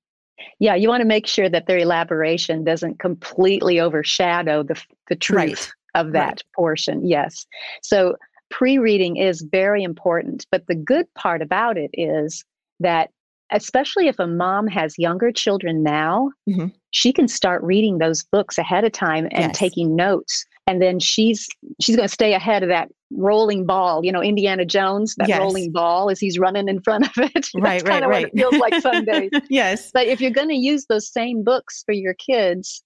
Yeah, 0.60 0.76
you 0.76 0.90
want 0.90 1.02
to 1.02 1.08
make 1.08 1.26
sure 1.26 1.48
that 1.50 1.68
their 1.68 1.78
elaboration 1.78 2.64
doesn't 2.64 3.00
completely 3.00 3.80
overshadow 3.80 4.64
the, 4.64 4.82
the 5.08 5.16
truth 5.16 5.38
right. 5.38 5.72
of 5.96 6.12
that 6.12 6.28
right. 6.28 6.44
portion. 6.54 7.08
Yes. 7.08 7.46
So 7.82 8.18
pre 8.54 8.78
reading 8.78 9.18
is 9.18 9.42
very 9.42 9.84
important. 9.84 10.46
But 10.52 10.68
the 10.68 10.76
good 10.76 11.12
part 11.16 11.42
about 11.42 11.76
it 11.76 11.90
is 11.94 12.46
that 12.80 13.10
especially 13.52 14.08
if 14.08 14.20
a 14.20 14.28
mom 14.28 14.68
has 14.68 14.98
younger 14.98 15.32
children 15.32 15.84
now, 15.84 16.30
mm-hmm. 16.48 16.68
she 16.92 17.12
can 17.12 17.28
start 17.28 17.64
reading 17.64 17.98
those 17.98 18.24
books 18.24 18.58
ahead 18.58 18.84
of 18.84 18.92
time 18.92 19.26
and 19.32 19.46
yes. 19.46 19.58
taking 19.58 19.96
notes. 19.96 20.46
And 20.68 20.82
then 20.82 21.00
she's 21.00 21.48
she's 21.82 21.96
going 21.96 22.08
to 22.08 22.14
stay 22.14 22.36
ahead 22.36 22.64
of 22.64 22.70
that 22.70 22.90
rolling 23.12 23.66
ball, 23.66 24.06
you 24.06 24.12
know, 24.12 24.22
Indiana 24.22 24.66
Jones, 24.66 25.16
that 25.18 25.28
yes. 25.28 25.40
rolling 25.40 25.72
ball 25.72 26.10
as 26.10 26.20
he's 26.20 26.38
running 26.40 26.70
in 26.70 26.80
front 26.82 27.06
of 27.06 27.12
it. 27.18 27.50
right, 27.56 27.84
right, 27.88 28.08
right. 28.08 28.28
it 28.28 28.38
feels 28.38 28.56
like 28.56 28.76
some 28.82 29.04
days. 29.04 29.32
yes. 29.50 29.92
But 29.92 30.08
if 30.08 30.22
you're 30.22 30.32
going 30.32 30.50
to 30.50 30.56
use 30.56 30.86
those 30.86 31.12
same 31.12 31.44
books 31.44 31.84
for 31.86 31.92
your 31.92 32.14
kids, 32.14 32.84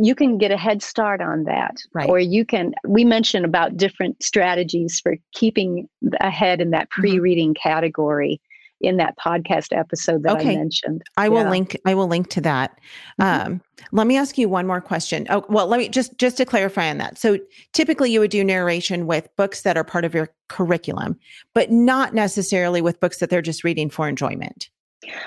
you 0.00 0.14
can 0.14 0.38
get 0.38 0.50
a 0.50 0.56
head 0.56 0.82
start 0.82 1.20
on 1.20 1.44
that. 1.44 1.76
Right. 1.92 2.08
Or 2.08 2.18
you 2.18 2.44
can, 2.44 2.74
we 2.86 3.04
mentioned 3.04 3.44
about 3.44 3.76
different 3.76 4.22
strategies 4.22 5.00
for 5.00 5.16
keeping 5.32 5.88
ahead 6.20 6.60
in 6.60 6.70
that 6.70 6.88
pre 6.90 7.18
reading 7.18 7.52
mm-hmm. 7.54 7.68
category 7.68 8.40
in 8.80 8.96
that 8.98 9.18
podcast 9.18 9.76
episode 9.76 10.22
that 10.22 10.36
okay. 10.36 10.52
I 10.52 10.56
mentioned. 10.56 11.02
I 11.16 11.28
will 11.28 11.42
yeah. 11.42 11.50
link 11.50 11.76
I 11.84 11.94
will 11.94 12.06
link 12.06 12.30
to 12.30 12.40
that. 12.42 12.78
Mm-hmm. 13.20 13.52
Um, 13.52 13.62
let 13.90 14.06
me 14.06 14.16
ask 14.16 14.38
you 14.38 14.48
one 14.48 14.68
more 14.68 14.80
question. 14.80 15.26
Oh, 15.30 15.44
well, 15.48 15.66
let 15.66 15.78
me 15.78 15.88
just 15.88 16.16
just 16.16 16.36
to 16.36 16.44
clarify 16.44 16.88
on 16.88 16.98
that. 16.98 17.18
So 17.18 17.38
typically 17.72 18.12
you 18.12 18.20
would 18.20 18.30
do 18.30 18.44
narration 18.44 19.08
with 19.08 19.28
books 19.36 19.62
that 19.62 19.76
are 19.76 19.82
part 19.82 20.04
of 20.04 20.14
your 20.14 20.28
curriculum, 20.48 21.18
but 21.54 21.72
not 21.72 22.14
necessarily 22.14 22.80
with 22.80 23.00
books 23.00 23.18
that 23.18 23.30
they're 23.30 23.42
just 23.42 23.64
reading 23.64 23.90
for 23.90 24.08
enjoyment. 24.08 24.70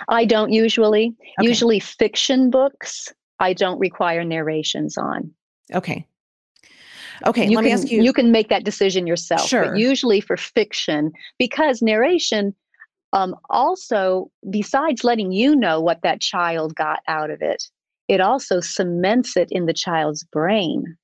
I 0.07 0.23
don't 0.23 0.53
usually. 0.53 1.13
Okay. 1.39 1.49
Usually 1.49 1.81
fiction 1.81 2.49
books 2.49 3.13
I 3.41 3.53
don't 3.53 3.79
require 3.79 4.24
narrations 4.24 4.98
on. 4.98 5.31
Okay. 5.74 6.05
Okay, 7.25 7.45
you 7.45 7.55
let 7.55 7.63
can, 7.63 7.65
me 7.65 7.71
ask 7.71 7.91
you. 7.91 8.01
You 8.01 8.13
can 8.13 8.31
make 8.31 8.50
that 8.50 8.63
decision 8.63 9.05
yourself. 9.05 9.48
Sure. 9.48 9.65
But 9.71 9.77
usually 9.77 10.21
for 10.21 10.38
fiction, 10.38 11.12
because 11.38 11.81
narration 11.81 12.55
um, 13.13 13.36
also, 13.50 14.31
besides 14.50 15.03
letting 15.03 15.31
you 15.31 15.55
know 15.55 15.81
what 15.81 16.01
that 16.03 16.21
child 16.21 16.75
got 16.75 17.00
out 17.07 17.29
of 17.29 17.41
it, 17.41 17.63
it 18.07 18.21
also 18.21 18.60
cements 18.60 19.36
it 19.36 19.50
in 19.51 19.65
the 19.65 19.74
child's 19.74 20.24
brain. 20.24 20.98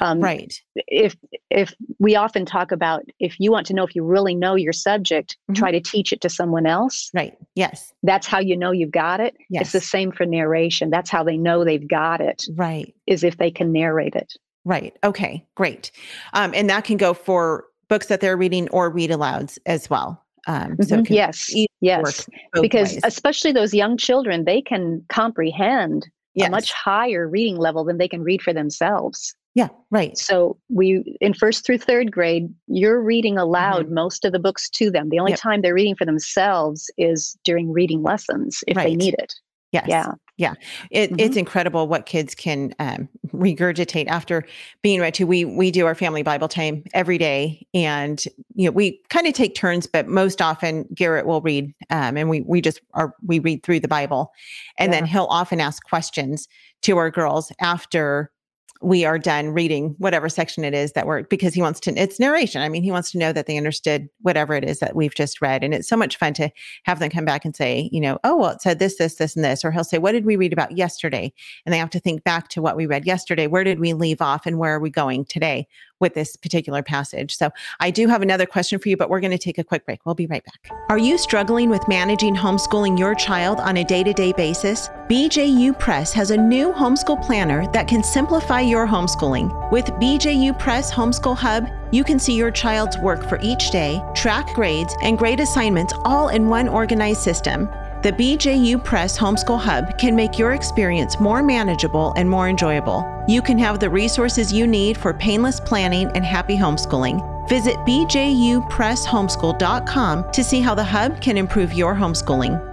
Um, 0.00 0.20
right. 0.20 0.54
If 0.76 1.16
if 1.50 1.74
we 1.98 2.16
often 2.16 2.44
talk 2.44 2.72
about 2.72 3.04
if 3.18 3.38
you 3.40 3.50
want 3.50 3.66
to 3.68 3.74
know 3.74 3.84
if 3.84 3.94
you 3.94 4.04
really 4.04 4.34
know 4.34 4.54
your 4.54 4.72
subject, 4.72 5.36
mm-hmm. 5.42 5.54
try 5.54 5.70
to 5.70 5.80
teach 5.80 6.12
it 6.12 6.20
to 6.22 6.28
someone 6.28 6.66
else. 6.66 7.10
Right. 7.14 7.36
Yes. 7.54 7.92
That's 8.02 8.26
how 8.26 8.38
you 8.38 8.56
know 8.56 8.70
you've 8.70 8.90
got 8.90 9.20
it. 9.20 9.36
Yes. 9.50 9.62
It's 9.62 9.72
the 9.72 9.80
same 9.80 10.12
for 10.12 10.26
narration. 10.26 10.90
That's 10.90 11.10
how 11.10 11.24
they 11.24 11.36
know 11.36 11.64
they've 11.64 11.88
got 11.88 12.20
it. 12.20 12.44
Right. 12.54 12.94
Is 13.06 13.24
if 13.24 13.36
they 13.38 13.50
can 13.50 13.72
narrate 13.72 14.14
it. 14.14 14.34
Right. 14.64 14.96
Okay. 15.04 15.46
Great. 15.54 15.90
Um, 16.34 16.52
and 16.54 16.68
that 16.68 16.84
can 16.84 16.96
go 16.96 17.14
for 17.14 17.64
books 17.88 18.06
that 18.06 18.20
they're 18.20 18.36
reading 18.36 18.68
or 18.68 18.90
read 18.90 19.10
alouds 19.10 19.58
as 19.66 19.88
well. 19.88 20.22
Um, 20.46 20.76
so 20.82 20.98
mm-hmm. 20.98 21.12
yes, 21.12 21.52
yes, 21.80 22.28
because 22.54 22.92
ways. 22.92 23.00
especially 23.04 23.52
those 23.52 23.74
young 23.74 23.98
children, 23.98 24.44
they 24.44 24.62
can 24.62 25.04
comprehend 25.10 26.08
yes. 26.34 26.48
a 26.48 26.50
much 26.50 26.72
higher 26.72 27.28
reading 27.28 27.56
level 27.56 27.84
than 27.84 27.98
they 27.98 28.08
can 28.08 28.22
read 28.22 28.40
for 28.40 28.52
themselves. 28.52 29.34
Yeah, 29.54 29.68
right. 29.90 30.16
So 30.16 30.56
we 30.68 31.16
in 31.20 31.34
first 31.34 31.66
through 31.66 31.78
third 31.78 32.12
grade, 32.12 32.52
you're 32.66 33.00
reading 33.00 33.38
aloud 33.38 33.86
mm-hmm. 33.86 33.94
most 33.94 34.24
of 34.24 34.32
the 34.32 34.38
books 34.38 34.68
to 34.70 34.90
them. 34.90 35.08
The 35.08 35.18
only 35.18 35.32
yep. 35.32 35.40
time 35.40 35.62
they're 35.62 35.74
reading 35.74 35.96
for 35.96 36.04
themselves 36.04 36.90
is 36.96 37.36
during 37.44 37.72
reading 37.72 38.02
lessons 38.02 38.62
if 38.66 38.76
right. 38.76 38.84
they 38.84 38.94
need 38.94 39.14
it. 39.14 39.34
Yes. 39.72 39.86
Yeah. 39.88 40.12
Yeah. 40.38 40.54
It, 40.90 41.10
mm-hmm. 41.10 41.20
It's 41.20 41.36
incredible 41.36 41.88
what 41.88 42.06
kids 42.06 42.34
can 42.34 42.72
um, 42.78 43.08
regurgitate 43.34 44.06
after 44.06 44.44
being 44.82 45.00
read 45.00 45.12
to. 45.14 45.24
We 45.24 45.44
we 45.44 45.70
do 45.70 45.84
our 45.84 45.94
family 45.94 46.22
Bible 46.22 46.48
time 46.48 46.84
every 46.94 47.18
day, 47.18 47.66
and 47.74 48.22
you 48.54 48.66
know 48.66 48.70
we 48.70 49.02
kind 49.10 49.26
of 49.26 49.34
take 49.34 49.54
turns, 49.54 49.86
but 49.86 50.06
most 50.06 50.40
often 50.40 50.86
Garrett 50.94 51.26
will 51.26 51.42
read, 51.42 51.74
um, 51.90 52.16
and 52.16 52.30
we 52.30 52.42
we 52.42 52.60
just 52.60 52.80
are 52.94 53.14
we 53.26 53.40
read 53.40 53.62
through 53.62 53.80
the 53.80 53.88
Bible, 53.88 54.32
and 54.78 54.92
yeah. 54.92 55.00
then 55.00 55.06
he'll 55.08 55.26
often 55.28 55.60
ask 55.60 55.82
questions 55.84 56.48
to 56.82 56.96
our 56.96 57.10
girls 57.10 57.52
after 57.60 58.30
we 58.80 59.04
are 59.04 59.18
done 59.18 59.48
reading 59.50 59.94
whatever 59.98 60.28
section 60.28 60.64
it 60.64 60.74
is 60.74 60.92
that 60.92 61.06
we're 61.06 61.24
because 61.24 61.54
he 61.54 61.60
wants 61.60 61.80
to 61.80 61.92
it's 61.94 62.20
narration. 62.20 62.62
I 62.62 62.68
mean 62.68 62.82
he 62.82 62.92
wants 62.92 63.10
to 63.12 63.18
know 63.18 63.32
that 63.32 63.46
they 63.46 63.56
understood 63.56 64.08
whatever 64.20 64.54
it 64.54 64.64
is 64.64 64.78
that 64.78 64.94
we've 64.94 65.14
just 65.14 65.40
read. 65.40 65.64
And 65.64 65.74
it's 65.74 65.88
so 65.88 65.96
much 65.96 66.16
fun 66.16 66.34
to 66.34 66.50
have 66.84 66.98
them 66.98 67.10
come 67.10 67.24
back 67.24 67.44
and 67.44 67.56
say 67.56 67.88
you 67.92 68.00
know 68.00 68.18
oh 68.24 68.36
well 68.36 68.50
it 68.50 68.62
said 68.62 68.78
this 68.78 68.96
this 68.98 69.16
this 69.16 69.34
and 69.34 69.44
this. 69.44 69.64
Or 69.64 69.72
he'll 69.72 69.84
say 69.84 69.98
what 69.98 70.12
did 70.12 70.24
we 70.24 70.36
read 70.36 70.52
about 70.52 70.76
yesterday? 70.76 71.32
And 71.66 71.72
they 71.72 71.78
have 71.78 71.90
to 71.90 72.00
think 72.00 72.24
back 72.24 72.48
to 72.50 72.62
what 72.62 72.76
we 72.76 72.86
read 72.86 73.06
yesterday. 73.06 73.46
Where 73.46 73.64
did 73.64 73.80
we 73.80 73.92
leave 73.94 74.22
off 74.22 74.46
and 74.46 74.58
where 74.58 74.74
are 74.74 74.80
we 74.80 74.90
going 74.90 75.24
today 75.24 75.66
with 76.00 76.14
this 76.14 76.36
particular 76.36 76.82
passage. 76.82 77.36
So 77.36 77.50
I 77.80 77.90
do 77.90 78.06
have 78.08 78.22
another 78.22 78.46
question 78.46 78.78
for 78.78 78.88
you, 78.88 78.96
but 78.96 79.10
we're 79.10 79.20
going 79.20 79.30
to 79.30 79.38
take 79.38 79.58
a 79.58 79.64
quick 79.64 79.84
break. 79.84 80.04
We'll 80.04 80.14
be 80.14 80.26
right 80.26 80.44
back. 80.44 80.70
Are 80.88 80.98
you 80.98 81.18
struggling 81.18 81.70
with 81.70 81.86
managing 81.88 82.34
homeschooling 82.34 82.98
your 82.98 83.14
child 83.14 83.60
on 83.60 83.78
a 83.78 83.84
day 83.84 84.02
to 84.02 84.12
day 84.12 84.32
basis? 84.32 84.88
BJU 85.08 85.78
Press 85.78 86.12
has 86.12 86.30
a 86.30 86.36
new 86.36 86.72
homeschool 86.72 87.24
planner 87.24 87.66
that 87.72 87.88
can 87.88 88.02
simplify 88.02 88.60
your 88.60 88.86
homeschooling. 88.86 89.70
With 89.72 89.86
BJU 89.86 90.58
Press 90.58 90.92
Homeschool 90.92 91.36
Hub, 91.36 91.66
you 91.92 92.04
can 92.04 92.18
see 92.18 92.34
your 92.34 92.50
child's 92.50 92.98
work 92.98 93.26
for 93.28 93.38
each 93.42 93.70
day, 93.70 94.02
track 94.14 94.54
grades, 94.54 94.94
and 95.02 95.18
grade 95.18 95.40
assignments 95.40 95.94
all 96.04 96.28
in 96.28 96.48
one 96.48 96.68
organized 96.68 97.20
system. 97.20 97.68
The 98.00 98.12
BJU 98.12 98.84
Press 98.84 99.18
Homeschool 99.18 99.58
Hub 99.58 99.98
can 99.98 100.14
make 100.14 100.38
your 100.38 100.52
experience 100.52 101.18
more 101.18 101.42
manageable 101.42 102.12
and 102.16 102.30
more 102.30 102.48
enjoyable. 102.48 103.04
You 103.26 103.42
can 103.42 103.58
have 103.58 103.80
the 103.80 103.90
resources 103.90 104.52
you 104.52 104.68
need 104.68 104.96
for 104.96 105.12
painless 105.12 105.58
planning 105.58 106.08
and 106.14 106.24
happy 106.24 106.56
homeschooling. 106.56 107.48
Visit 107.48 107.74
bjupresshomeschool.com 107.78 110.30
to 110.30 110.44
see 110.44 110.60
how 110.60 110.76
the 110.76 110.84
Hub 110.84 111.20
can 111.20 111.36
improve 111.36 111.72
your 111.72 111.92
homeschooling. 111.92 112.64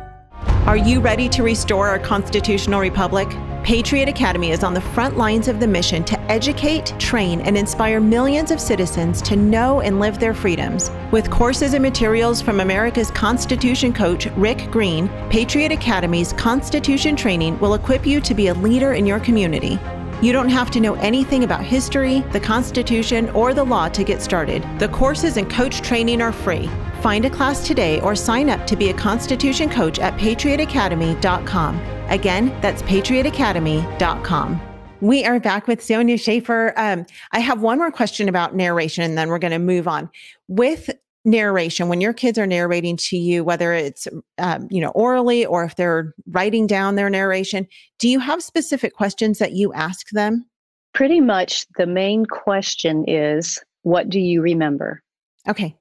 Are 0.68 0.78
you 0.78 1.00
ready 1.00 1.28
to 1.30 1.42
restore 1.42 1.88
our 1.88 1.98
constitutional 1.98 2.80
republic? 2.80 3.28
Patriot 3.64 4.08
Academy 4.08 4.52
is 4.52 4.64
on 4.64 4.76
the 4.76 4.82
front 4.82 5.18
lines 5.18 5.48
of 5.48 5.60
the 5.60 5.68
mission 5.68 6.04
to 6.04 6.22
educate, 6.32 6.94
train, 7.00 7.42
and 7.42 7.58
inspire 7.58 8.00
millions 8.00 8.52
of 8.52 8.62
citizens 8.62 9.24
to 9.24 9.36
know 9.36 9.82
and 9.82 10.00
live 10.00 10.20
their 10.20 10.36
freedoms. 10.36 10.92
With 11.16 11.32
courses 11.32 11.74
and 11.74 11.82
materials 11.82 12.42
from 12.42 12.60
America's 12.60 13.10
Constitution 13.10 13.94
coach, 13.94 14.26
Rick 14.36 14.70
Green, 14.70 15.08
Patriot 15.30 15.72
Academy's 15.72 16.34
Constitution 16.34 17.16
training 17.16 17.58
will 17.62 17.76
equip 17.76 18.06
you 18.06 18.20
to 18.20 18.34
be 18.34 18.48
a 18.48 18.54
leader 18.54 18.92
in 18.92 19.06
your 19.06 19.22
community. 19.22 19.80
You 20.22 20.34
don't 20.34 20.50
have 20.50 20.70
to 20.72 20.82
know 20.82 20.96
anything 20.96 21.46
about 21.46 21.64
history, 21.64 22.20
the 22.34 22.40
Constitution, 22.42 23.30
or 23.30 23.54
the 23.54 23.64
law 23.64 23.88
to 23.88 24.04
get 24.04 24.22
started. 24.22 24.68
The 24.78 24.90
courses 24.90 25.38
and 25.38 25.50
coach 25.50 25.82
training 25.82 26.22
are 26.22 26.34
free. 26.34 26.70
Find 27.02 27.24
a 27.24 27.30
class 27.30 27.66
today 27.66 28.02
or 28.02 28.14
sign 28.14 28.50
up 28.50 28.68
to 28.68 28.76
be 28.76 28.90
a 28.90 28.94
Constitution 28.94 29.70
coach 29.70 30.00
at 30.00 30.20
patriotacademy.com. 30.20 31.80
Again, 32.10 32.48
that's 32.60 32.82
patriotacademy.com. 32.82 34.62
We 35.00 35.24
are 35.24 35.40
back 35.40 35.68
with 35.68 35.82
Sonya 35.82 36.18
Shafer. 36.18 36.74
Um, 36.76 37.06
I 37.32 37.40
have 37.40 37.62
one 37.62 37.78
more 37.78 37.92
question 37.92 38.28
about 38.28 38.56
narration, 38.56 39.04
and 39.04 39.18
then 39.18 39.30
we're 39.30 39.40
going 39.40 39.52
to 39.52 39.60
move 39.60 39.88
on. 39.88 40.10
With 40.48 40.90
narration, 41.26 41.90
when 41.90 42.02
your 42.02 42.14
kids 42.14 42.38
are 42.38 42.48
narrating 42.48 42.98
to 42.98 43.18
you, 43.18 43.44
whether 43.44 43.74
it's 43.74 44.08
um, 44.38 44.68
you 44.70 44.82
know 44.82 44.90
orally 44.90 45.46
or 45.46 45.64
if 45.64 45.76
they're 45.76 46.14
writing 46.28 46.68
down 46.68 46.96
their 46.96 47.10
narration, 47.10 47.68
do 48.00 48.08
you 48.08 48.20
have 48.20 48.42
specific 48.42 48.94
questions 48.94 49.40
that 49.40 49.54
you 49.54 49.74
ask 49.74 50.10
them? 50.12 50.46
Pretty 50.94 51.20
much, 51.20 51.66
the 51.78 51.88
main 51.88 52.26
question 52.26 53.04
is, 53.08 53.60
"What 53.82 54.10
do 54.10 54.20
you 54.20 54.42
remember?" 54.42 55.02
Okay. 55.48 55.76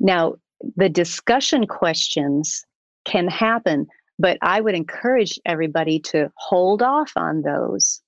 Now, 0.00 0.34
the 0.76 0.88
discussion 0.88 1.66
questions 1.66 2.64
can 3.04 3.28
happen 3.28 3.86
but 4.18 4.38
I 4.42 4.60
would 4.60 4.74
encourage 4.74 5.38
everybody 5.44 5.98
to 6.00 6.30
hold 6.36 6.82
off 6.82 7.12
on 7.16 7.42
those. 7.42 8.00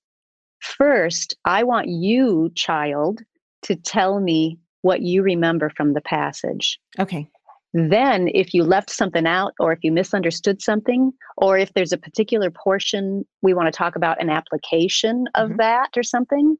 First, 0.59 1.35
I 1.45 1.63
want 1.63 1.89
you, 1.89 2.51
child, 2.55 3.21
to 3.63 3.75
tell 3.75 4.19
me 4.19 4.57
what 4.87 5.01
you 5.01 5.21
remember 5.21 5.69
from 5.75 5.93
the 5.93 6.01
passage. 6.01 6.79
Okay. 6.97 7.27
Then, 7.73 8.29
if 8.33 8.53
you 8.53 8.63
left 8.63 8.89
something 8.89 9.27
out, 9.27 9.51
or 9.59 9.73
if 9.73 9.79
you 9.83 9.91
misunderstood 9.91 10.61
something, 10.61 11.11
or 11.35 11.57
if 11.57 11.73
there's 11.73 11.91
a 11.91 11.97
particular 11.97 12.49
portion 12.49 13.25
we 13.41 13.53
want 13.53 13.67
to 13.67 13.77
talk 13.77 13.97
about 13.97 14.21
an 14.21 14.29
application 14.29 15.25
of 15.35 15.49
mm-hmm. 15.49 15.57
that 15.57 15.89
or 15.97 16.03
something, 16.03 16.55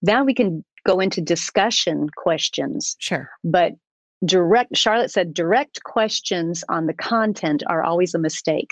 then 0.00 0.24
we 0.24 0.32
can 0.32 0.64
go 0.86 1.00
into 1.00 1.20
discussion 1.20 2.08
questions. 2.16 2.94
Sure. 3.00 3.28
But 3.42 3.72
direct, 4.24 4.76
Charlotte 4.76 5.10
said, 5.10 5.34
direct 5.34 5.82
questions 5.82 6.62
on 6.68 6.86
the 6.86 6.94
content 6.94 7.64
are 7.66 7.82
always 7.82 8.14
a 8.14 8.18
mistake. 8.18 8.70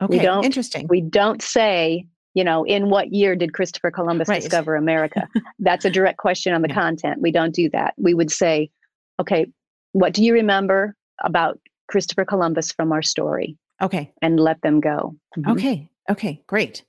Okay, 0.00 0.18
don't- 0.18 0.44
interesting. 0.44 0.86
We 0.88 1.02
don't 1.02 1.42
say, 1.42 2.06
you 2.36 2.44
know, 2.44 2.64
in 2.64 2.90
what 2.90 3.12
year 3.14 3.34
did 3.34 3.54
Christopher 3.54 3.90
Columbus 3.90 4.28
Right. 4.28 4.42
discover 4.42 4.76
America? 4.76 5.26
That's 5.58 5.86
a 5.86 5.90
direct 5.90 6.18
question 6.18 6.52
on 6.52 6.60
the 6.60 6.68
Yeah. 6.68 6.74
content. 6.74 7.22
We 7.22 7.32
don't 7.32 7.54
do 7.54 7.70
that. 7.70 7.94
We 7.96 8.12
would 8.12 8.30
say, 8.30 8.70
okay, 9.18 9.46
what 9.92 10.12
do 10.12 10.22
you 10.22 10.34
remember 10.34 10.94
about 11.24 11.58
Christopher 11.88 12.26
Columbus 12.26 12.70
from 12.72 12.92
our 12.92 13.00
story? 13.02 13.56
Okay, 13.80 14.12
And 14.20 14.38
let 14.38 14.60
them 14.60 14.80
go. 14.80 15.16
Mhm. 15.38 15.52
okay, 15.52 15.88
okay, 16.10 16.42
great. 16.46 16.84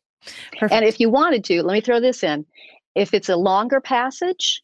Perfect. 0.51 0.73
And 0.73 0.83
if 0.85 0.99
you 0.99 1.09
wanted 1.09 1.45
to, 1.45 1.63
let 1.63 1.73
me 1.73 1.81
throw 1.81 2.01
this 2.01 2.23
in. 2.23 2.45
If 2.95 3.13
it's 3.13 3.29
a 3.29 3.37
longer 3.37 3.79
passage, 3.79 4.61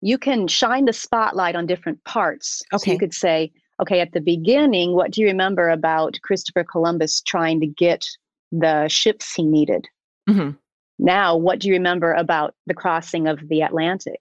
you 0.00 0.18
can 0.18 0.48
shine 0.48 0.84
the 0.86 0.92
spotlight 0.92 1.54
on 1.54 1.66
different 1.66 2.02
parts. 2.04 2.60
So 2.72 2.76
Okay. 2.76 2.92
you 2.92 2.98
could 2.98 3.14
say, 3.14 3.52
okay, 3.80 4.00
at 4.00 4.10
the 4.12 4.20
beginning, 4.20 4.94
what 4.94 5.12
do 5.12 5.20
you 5.20 5.28
remember 5.28 5.68
about 5.70 6.18
Christopher 6.22 6.64
Columbus 6.64 7.20
trying 7.22 7.60
to 7.60 7.66
get 7.68 8.04
the 8.50 8.88
ships 8.88 9.32
he 9.34 9.44
needed? 9.44 9.86
Mhm, 10.28 10.56
Now, 10.98 11.36
what 11.36 11.58
do 11.58 11.68
you 11.68 11.74
remember 11.74 12.12
about 12.12 12.54
the 12.66 12.74
crossing 12.74 13.26
of 13.26 13.40
the 13.48 13.62
Atlantic? 13.62 14.20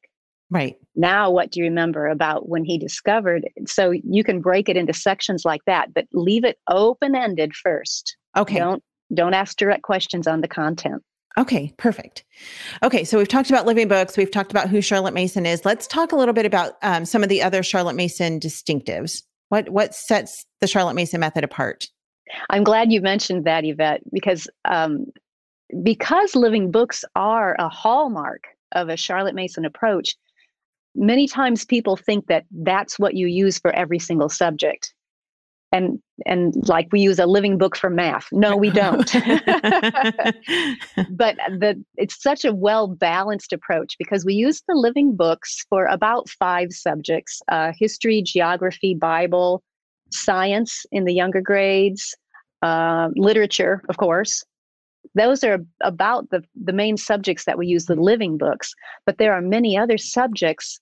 Right. 0.49 0.75
Now, 0.95 1.31
what 1.31 1.51
do 1.51 1.59
you 1.59 1.65
remember 1.65 2.07
about 2.07 2.47
when 2.47 2.63
he 2.63 2.77
discovered? 2.77 3.49
It? 3.55 3.69
So 3.69 3.91
you 3.91 4.23
can 4.23 4.41
break 4.41 4.69
it 4.69 4.77
into 4.77 4.93
sections 4.93 5.43
like 5.45 5.61
that, 5.65 5.93
but 5.93 6.05
leave 6.13 6.43
it 6.43 6.57
open 6.69 7.15
ended 7.15 7.55
first. 7.55 8.15
Okay. 8.37 8.57
Don't 8.59 8.83
don't 9.13 9.33
ask 9.33 9.57
direct 9.57 9.83
questions 9.83 10.27
on 10.27 10.41
the 10.41 10.47
content. 10.47 11.01
Okay, 11.37 11.73
perfect. 11.77 12.23
Okay, 12.83 13.03
so 13.03 13.17
we've 13.17 13.27
talked 13.27 13.49
about 13.49 13.65
living 13.65 13.87
books. 13.87 14.17
We've 14.17 14.29
talked 14.29 14.51
about 14.51 14.69
who 14.69 14.81
Charlotte 14.81 15.15
Mason 15.15 15.45
is. 15.47 15.65
Let's 15.65 15.87
talk 15.87 16.11
a 16.11 16.15
little 16.15 16.33
bit 16.33 16.45
about 16.45 16.73
um, 16.83 17.05
some 17.05 17.23
of 17.23 17.29
the 17.29 17.41
other 17.41 17.63
Charlotte 17.63 17.95
Mason 17.95 18.39
distinctives. 18.39 19.23
What 19.49 19.69
what 19.69 19.95
sets 19.95 20.45
the 20.61 20.67
Charlotte 20.67 20.93
Mason 20.93 21.19
method 21.19 21.43
apart? 21.43 21.87
I'm 22.49 22.63
glad 22.63 22.91
you 22.91 23.01
mentioned 23.01 23.45
that, 23.45 23.65
Yvette, 23.65 24.01
because 24.11 24.47
um, 24.65 25.07
because 25.81 26.35
living 26.35 26.71
books 26.71 27.03
are 27.15 27.55
a 27.59 27.69
hallmark 27.69 28.43
of 28.73 28.89
a 28.89 28.97
Charlotte 28.97 29.35
Mason 29.35 29.65
approach. 29.65 30.15
Many 30.95 31.27
times 31.27 31.65
people 31.65 31.95
think 31.97 32.27
that 32.27 32.45
that's 32.51 32.99
what 32.99 33.15
you 33.15 33.27
use 33.27 33.57
for 33.57 33.71
every 33.71 33.99
single 33.99 34.29
subject, 34.29 34.93
and 35.71 35.99
and 36.27 36.53
like 36.67 36.87
we 36.91 36.99
use 36.99 37.17
a 37.17 37.25
living 37.25 37.57
book 37.57 37.75
for 37.75 37.89
math. 37.89 38.27
No, 38.31 38.55
we 38.55 38.69
don't. 38.69 39.11
but 41.09 41.35
the 41.35 41.83
it's 41.95 42.21
such 42.21 42.45
a 42.45 42.53
well 42.53 42.87
balanced 42.87 43.53
approach 43.53 43.95
because 43.97 44.23
we 44.23 44.35
use 44.35 44.61
the 44.67 44.75
living 44.75 45.15
books 45.15 45.65
for 45.67 45.85
about 45.87 46.29
five 46.29 46.71
subjects: 46.71 47.41
uh, 47.47 47.71
history, 47.75 48.21
geography, 48.21 48.93
Bible, 48.93 49.63
science 50.11 50.85
in 50.91 51.05
the 51.05 51.13
younger 51.13 51.41
grades, 51.41 52.15
uh, 52.61 53.09
literature, 53.15 53.81
of 53.89 53.97
course. 53.97 54.43
Those 55.15 55.43
are 55.43 55.59
about 55.81 56.29
the, 56.29 56.43
the 56.55 56.73
main 56.73 56.97
subjects 56.97 57.45
that 57.45 57.57
we 57.57 57.67
use 57.67 57.85
the 57.85 57.95
living 57.95 58.37
books, 58.37 58.73
but 59.05 59.17
there 59.17 59.33
are 59.33 59.41
many 59.41 59.77
other 59.77 59.97
subjects 59.97 60.79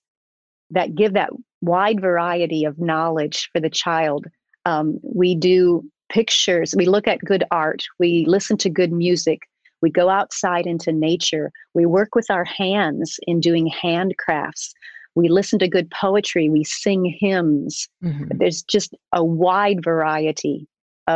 that 0.70 0.94
give 0.94 1.12
that 1.12 1.30
wide 1.60 2.00
variety 2.00 2.64
of 2.64 2.78
knowledge 2.78 3.48
for 3.52 3.60
the 3.60 3.70
child. 3.70 4.26
Um, 4.64 4.98
we 5.02 5.34
do 5.34 5.84
pictures, 6.08 6.74
we 6.76 6.86
look 6.86 7.06
at 7.08 7.20
good 7.20 7.44
art, 7.50 7.84
we 7.98 8.24
listen 8.26 8.56
to 8.58 8.70
good 8.70 8.92
music, 8.92 9.40
we 9.80 9.90
go 9.90 10.08
outside 10.08 10.66
into 10.66 10.92
nature, 10.92 11.50
we 11.74 11.86
work 11.86 12.14
with 12.14 12.30
our 12.30 12.44
hands 12.44 13.18
in 13.26 13.40
doing 13.40 13.70
handcrafts, 13.70 14.72
we 15.14 15.28
listen 15.28 15.58
to 15.58 15.68
good 15.68 15.90
poetry, 15.90 16.48
we 16.48 16.64
sing 16.64 17.04
hymns, 17.04 17.88
Mhm. 18.02 18.38
there's 18.38 18.62
just 18.62 18.94
a 19.12 19.24
wide 19.24 19.84
variety 19.84 20.66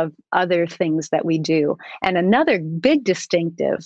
of 0.03 0.13
other 0.31 0.67
things 0.67 1.09
that 1.09 1.25
we 1.25 1.37
do. 1.39 1.77
And 2.01 2.17
another 2.17 2.59
big 2.59 3.03
distinctive, 3.03 3.79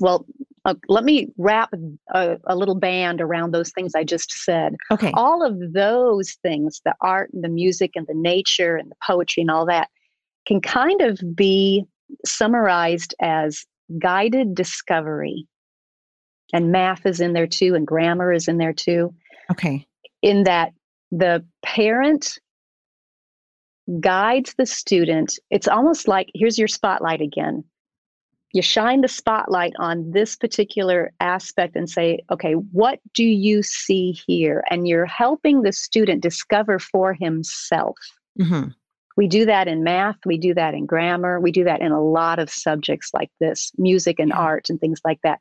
well, 0.00 0.26
uh, 0.64 0.74
let 0.88 1.04
me 1.04 1.28
wrap 1.36 1.70
a, 2.14 2.36
a 2.46 2.56
little 2.56 2.74
band 2.74 3.20
around 3.20 3.52
those 3.52 3.70
things 3.72 3.94
I 3.94 4.04
just 4.04 4.30
said. 4.32 4.74
Okay. 4.90 5.10
All 5.14 5.44
of 5.44 5.72
those 5.72 6.38
things, 6.42 6.80
the 6.84 6.94
art 7.00 7.30
and 7.32 7.44
the 7.44 7.48
music 7.48 7.92
and 7.94 8.06
the 8.06 8.14
nature 8.14 8.76
and 8.76 8.90
the 8.90 8.96
poetry 9.06 9.42
and 9.42 9.50
all 9.50 9.66
that, 9.66 9.88
can 10.46 10.60
kind 10.60 11.00
of 11.00 11.20
be 11.34 11.84
summarized 12.26 13.14
as 13.20 13.64
guided 13.98 14.54
discovery. 14.54 15.46
And 16.52 16.72
math 16.72 17.04
is 17.06 17.20
in 17.20 17.32
there 17.32 17.46
too, 17.46 17.74
and 17.74 17.86
grammar 17.86 18.32
is 18.32 18.48
in 18.48 18.58
there 18.58 18.72
too 18.72 19.14
Okay. 19.50 19.86
in 20.22 20.44
that 20.44 20.72
the 21.10 21.44
parent 21.62 22.38
guides 24.00 24.54
the 24.56 24.66
student. 24.66 25.38
It's 25.50 25.68
almost 25.68 26.08
like 26.08 26.30
here's 26.34 26.58
your 26.58 26.68
spotlight 26.68 27.20
again. 27.20 27.64
You 28.52 28.62
shine 28.62 29.00
the 29.00 29.08
spotlight 29.08 29.72
on 29.80 30.12
this 30.12 30.36
particular 30.36 31.12
aspect 31.18 31.74
and 31.74 31.90
say, 31.90 32.20
okay, 32.30 32.52
what 32.52 33.00
do 33.12 33.24
you 33.24 33.64
see 33.64 34.12
here? 34.28 34.62
And 34.70 34.86
you're 34.86 35.06
helping 35.06 35.62
the 35.62 35.72
student 35.72 36.22
discover 36.22 36.78
for 36.78 37.14
himself. 37.14 37.96
hmm 38.40 38.68
We 39.16 39.26
do 39.26 39.44
that 39.46 39.66
in 39.66 39.82
math, 39.82 40.18
we 40.24 40.38
do 40.38 40.54
that 40.54 40.74
in 40.74 40.86
grammar, 40.86 41.40
we 41.40 41.50
do 41.50 41.64
that 41.64 41.80
in 41.80 41.90
a 41.90 42.00
lot 42.00 42.38
of 42.38 42.48
subjects 42.48 43.10
like 43.12 43.30
this, 43.40 43.72
music 43.76 44.20
and 44.20 44.32
art 44.32 44.70
and 44.70 44.80
things 44.80 45.00
like 45.04 45.18
that. 45.24 45.40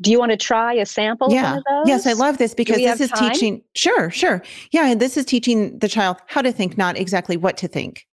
Do 0.00 0.10
you 0.10 0.18
want 0.18 0.30
to 0.30 0.36
try 0.38 0.72
a 0.74 0.86
sample 0.86 1.28
Yeah. 1.32 1.58
of 1.58 1.64
those? 1.68 1.84
Yes, 1.88 2.06
I 2.06 2.14
love 2.14 2.38
this 2.38 2.54
because 2.54 2.76
this 2.78 3.00
is 3.00 3.10
time? 3.10 3.30
teaching. 3.30 3.62
Sure, 3.74 4.10
sure. 4.10 4.42
Yeah, 4.70 4.86
and 4.88 5.00
this 5.00 5.16
is 5.16 5.24
teaching 5.26 5.78
the 5.78 5.88
child 5.88 6.16
how 6.26 6.40
to 6.40 6.50
think, 6.52 6.78
not 6.78 6.96
exactly 6.96 7.36
what 7.36 7.56
to 7.58 7.68
think. 7.68 8.06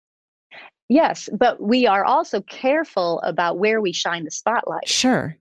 Yes, 0.90 1.30
but 1.38 1.62
we 1.62 1.88
are 1.88 2.04
also 2.04 2.42
careful 2.42 3.22
about 3.22 3.60
where 3.60 3.80
we 3.80 3.94
shine 3.94 4.26
the 4.26 4.32
spotlight. 4.32 4.88
Sure. 4.88 5.38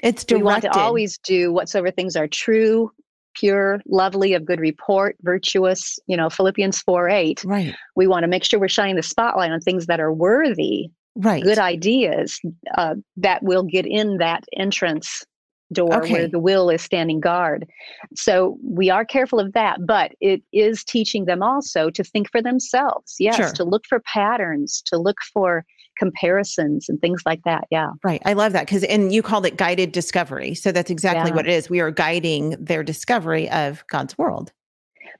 It's 0.00 0.24
We 0.30 0.42
want 0.42 0.62
to 0.62 0.70
always 0.78 1.18
do 1.18 1.52
whatsoever 1.52 1.90
things 1.90 2.16
are 2.16 2.26
true, 2.26 2.90
pure, 3.34 3.80
lovely, 3.86 4.32
of 4.34 4.44
good 4.44 4.60
report, 4.60 5.16
virtuous, 5.22 5.98
you 6.06 6.16
know, 6.16 6.28
Philippians 6.30 6.80
4 6.80 7.08
8. 7.08 7.44
right. 7.44 7.74
We 7.94 8.06
want 8.06 8.24
to 8.24 8.28
make 8.28 8.42
sure 8.44 8.58
we're 8.58 8.68
shining 8.68 8.96
the 8.96 9.02
spotlight 9.02 9.52
on 9.52 9.60
things 9.60 9.86
that 9.86 10.00
are 10.00 10.12
worthy, 10.12 10.90
Right. 11.14 11.42
good 11.42 11.58
ideas 11.58 12.40
uh, 12.76 12.94
that 13.18 13.42
will 13.42 13.62
get 13.62 13.86
in 13.86 14.16
that 14.18 14.44
entrance 14.56 15.24
door 15.72 16.02
Okay. 16.02 16.12
where 16.12 16.28
the 16.28 16.38
will 16.38 16.70
is 16.70 16.82
standing 16.82 17.20
guard. 17.20 17.66
So 18.14 18.56
we 18.62 18.88
are 18.90 19.04
careful 19.04 19.40
of 19.40 19.52
that, 19.54 19.78
but 19.86 20.12
it 20.20 20.42
is 20.52 20.84
teaching 20.84 21.24
them 21.24 21.42
also 21.42 21.90
to 21.90 22.04
think 22.04 22.30
for 22.30 22.40
themselves. 22.40 23.16
Yes, 23.18 23.36
Sure. 23.36 23.50
to 23.52 23.64
look 23.64 23.84
for 23.88 24.00
patterns, 24.00 24.82
to 24.86 24.96
look 24.96 25.16
for 25.32 25.64
comparisons 25.98 26.88
and 26.88 27.00
things 27.00 27.22
like 27.26 27.40
that. 27.44 27.64
Yeah. 27.70 27.88
Right. 28.04 28.20
I 28.24 28.34
love 28.34 28.52
that 28.52 28.66
because, 28.66 28.84
and 28.84 29.12
you 29.12 29.22
called 29.22 29.46
it 29.46 29.56
guided 29.56 29.92
discovery. 29.92 30.54
So 30.54 30.70
that's 30.72 30.90
exactly 30.90 31.30
Yeah. 31.30 31.36
what 31.36 31.46
it 31.48 31.52
is. 31.52 31.70
We 31.70 31.80
are 31.80 31.90
guiding 31.90 32.50
their 32.60 32.82
discovery 32.82 33.48
of 33.50 33.84
God's 33.88 34.16
world. 34.18 34.52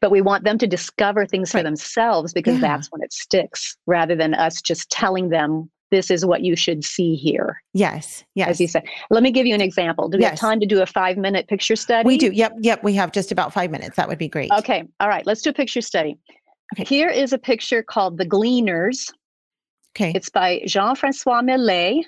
but 0.03 0.11
we 0.11 0.21
want 0.21 0.45
them 0.45 0.59
to 0.59 0.67
discover 0.67 1.25
things 1.25 1.51
for 1.51 1.63
themselves 1.63 2.35
because 2.35 2.55
Yeah. 2.57 2.61
that's 2.61 2.89
when 2.89 3.01
it 3.03 3.13
sticks 3.15 3.77
rather 3.87 4.15
than 4.15 4.35
us 4.35 4.61
just 4.61 4.91
telling 4.91 5.31
them 5.31 5.71
this 5.91 6.11
is 6.11 6.25
what 6.27 6.43
you 6.43 6.57
should 6.57 6.85
see 6.85 7.15
here 7.15 7.61
Yes. 7.73 8.25
Yes. 8.35 8.49
as 8.49 8.61
you 8.61 8.69
said 8.69 8.85
let 9.11 9.23
me 9.23 9.31
give 9.31 9.47
you 9.47 9.55
an 9.55 9.61
example 9.61 10.09
do 10.09 10.19
we 10.19 10.25
have 10.25 10.37
time 10.39 10.61
to 10.61 10.67
do 10.67 10.83
a 10.83 10.87
five 10.87 11.17
minute 11.17 11.49
picture 11.49 11.77
study 11.77 12.07
We 12.07 12.19
do. 12.19 12.31
Yep. 12.33 12.53
Yep. 12.61 12.83
We 12.85 12.95
have 12.95 13.13
just 13.13 13.33
about 13.33 13.53
five 13.53 13.71
minutes. 13.71 13.97
That 13.97 14.09
would 14.09 14.19
be 14.19 14.29
great. 14.29 14.51
okay 14.59 14.85
all 15.01 15.09
right 15.09 15.27
let's 15.27 15.43
do 15.43 15.51
a 15.51 15.55
picture 15.55 15.81
study 15.81 16.17
Okay. 16.75 16.85
here 16.85 17.09
is 17.09 17.33
a 17.33 17.39
picture 17.39 17.83
called 17.83 18.19
the 18.19 18.25
gleaners 18.27 19.13
Okay. 19.97 20.13
it's 20.15 20.29
by 20.31 20.61
jean-francois 20.67 21.43
millet 21.43 22.05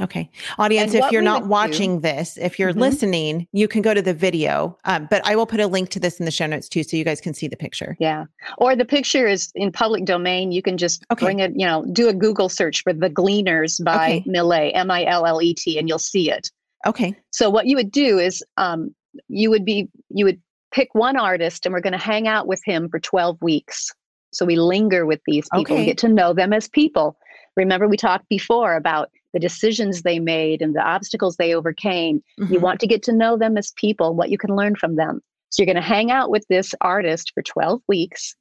Okay. 0.00 0.30
Audience, 0.58 0.94
And 0.94 1.04
if 1.04 1.12
you're 1.12 1.22
not 1.22 1.42
would 1.42 1.46
do- 1.46 1.50
watching 1.50 2.00
this, 2.00 2.36
if 2.38 2.58
you're 2.58 2.72
Mhm. 2.72 2.80
listening, 2.80 3.46
you 3.52 3.68
can 3.68 3.82
go 3.82 3.92
to 3.94 4.02
the 4.02 4.14
video. 4.14 4.76
Um, 4.84 5.06
but 5.10 5.24
I 5.26 5.36
will 5.36 5.46
put 5.46 5.60
a 5.60 5.66
link 5.66 5.90
to 5.90 6.00
this 6.00 6.18
in 6.18 6.24
the 6.24 6.30
show 6.30 6.46
notes 6.46 6.68
too, 6.68 6.82
so 6.82 6.96
you 6.96 7.04
guys 7.04 7.20
can 7.20 7.34
see 7.34 7.46
the 7.48 7.56
picture. 7.56 7.96
yeah 8.00 8.24
or 8.58 8.74
the 8.74 8.84
picture 8.84 9.26
is 9.28 9.50
in 9.54 9.70
public 9.70 10.04
domain 10.04 10.50
you 10.50 10.62
can 10.62 10.76
just 10.76 11.04
Okay. 11.12 11.26
bring 11.26 11.38
it 11.40 11.52
you 11.54 11.66
know 11.66 11.84
do 11.92 12.08
a 12.08 12.12
google 12.14 12.48
search 12.48 12.82
for 12.82 12.92
the 12.92 13.08
gleaners 13.08 13.78
by 13.84 13.94
Okay. 13.94 14.22
millet 14.26 14.72
m-i-l-l-e-t 14.74 15.78
and 15.78 15.88
you'll 15.88 15.98
see 15.98 16.30
it 16.30 16.50
Okay. 16.86 17.14
So 17.30 17.48
what 17.50 17.66
you 17.66 17.76
would 17.76 17.92
do 17.92 18.18
is 18.18 18.42
um, 18.56 18.92
you 19.28 19.50
would 19.50 19.64
be 19.64 19.88
you 20.10 20.24
would 20.24 20.40
pick 20.74 20.94
one 20.94 21.16
artist 21.16 21.64
and 21.64 21.72
we're 21.72 21.80
going 21.80 21.92
to 21.92 21.98
hang 21.98 22.26
out 22.26 22.46
with 22.48 22.60
him 22.64 22.88
for 22.88 22.98
12 22.98 23.36
weeks. 23.42 23.90
So 24.32 24.44
we 24.46 24.56
linger 24.56 25.04
with 25.06 25.20
these 25.26 25.46
people, 25.54 25.76
Okay. 25.76 25.84
get 25.84 25.98
to 25.98 26.08
know 26.08 26.32
them 26.32 26.52
as 26.52 26.68
people. 26.68 27.16
Remember 27.56 27.88
we 27.88 27.96
talked 27.96 28.28
before 28.28 28.74
about 28.76 29.10
the 29.34 29.40
decisions 29.40 30.02
they 30.02 30.18
made 30.18 30.60
and 30.62 30.74
the 30.74 30.82
obstacles 30.82 31.36
they 31.36 31.54
overcame. 31.54 32.22
You 32.38 32.58
Mhm. 32.58 32.60
want 32.60 32.80
to 32.80 32.86
get 32.86 33.02
to 33.04 33.12
know 33.12 33.36
them 33.36 33.56
as 33.56 33.72
people, 33.76 34.14
what 34.14 34.30
you 34.30 34.38
can 34.38 34.54
learn 34.54 34.74
from 34.76 34.96
them. 34.96 35.20
So 35.50 35.62
you're 35.62 35.72
going 35.72 35.82
to 35.82 35.88
hang 35.88 36.10
out 36.10 36.30
with 36.30 36.46
this 36.48 36.74
artist 36.80 37.32
for 37.34 37.42
12 37.42 37.80
weeks. 37.88 38.34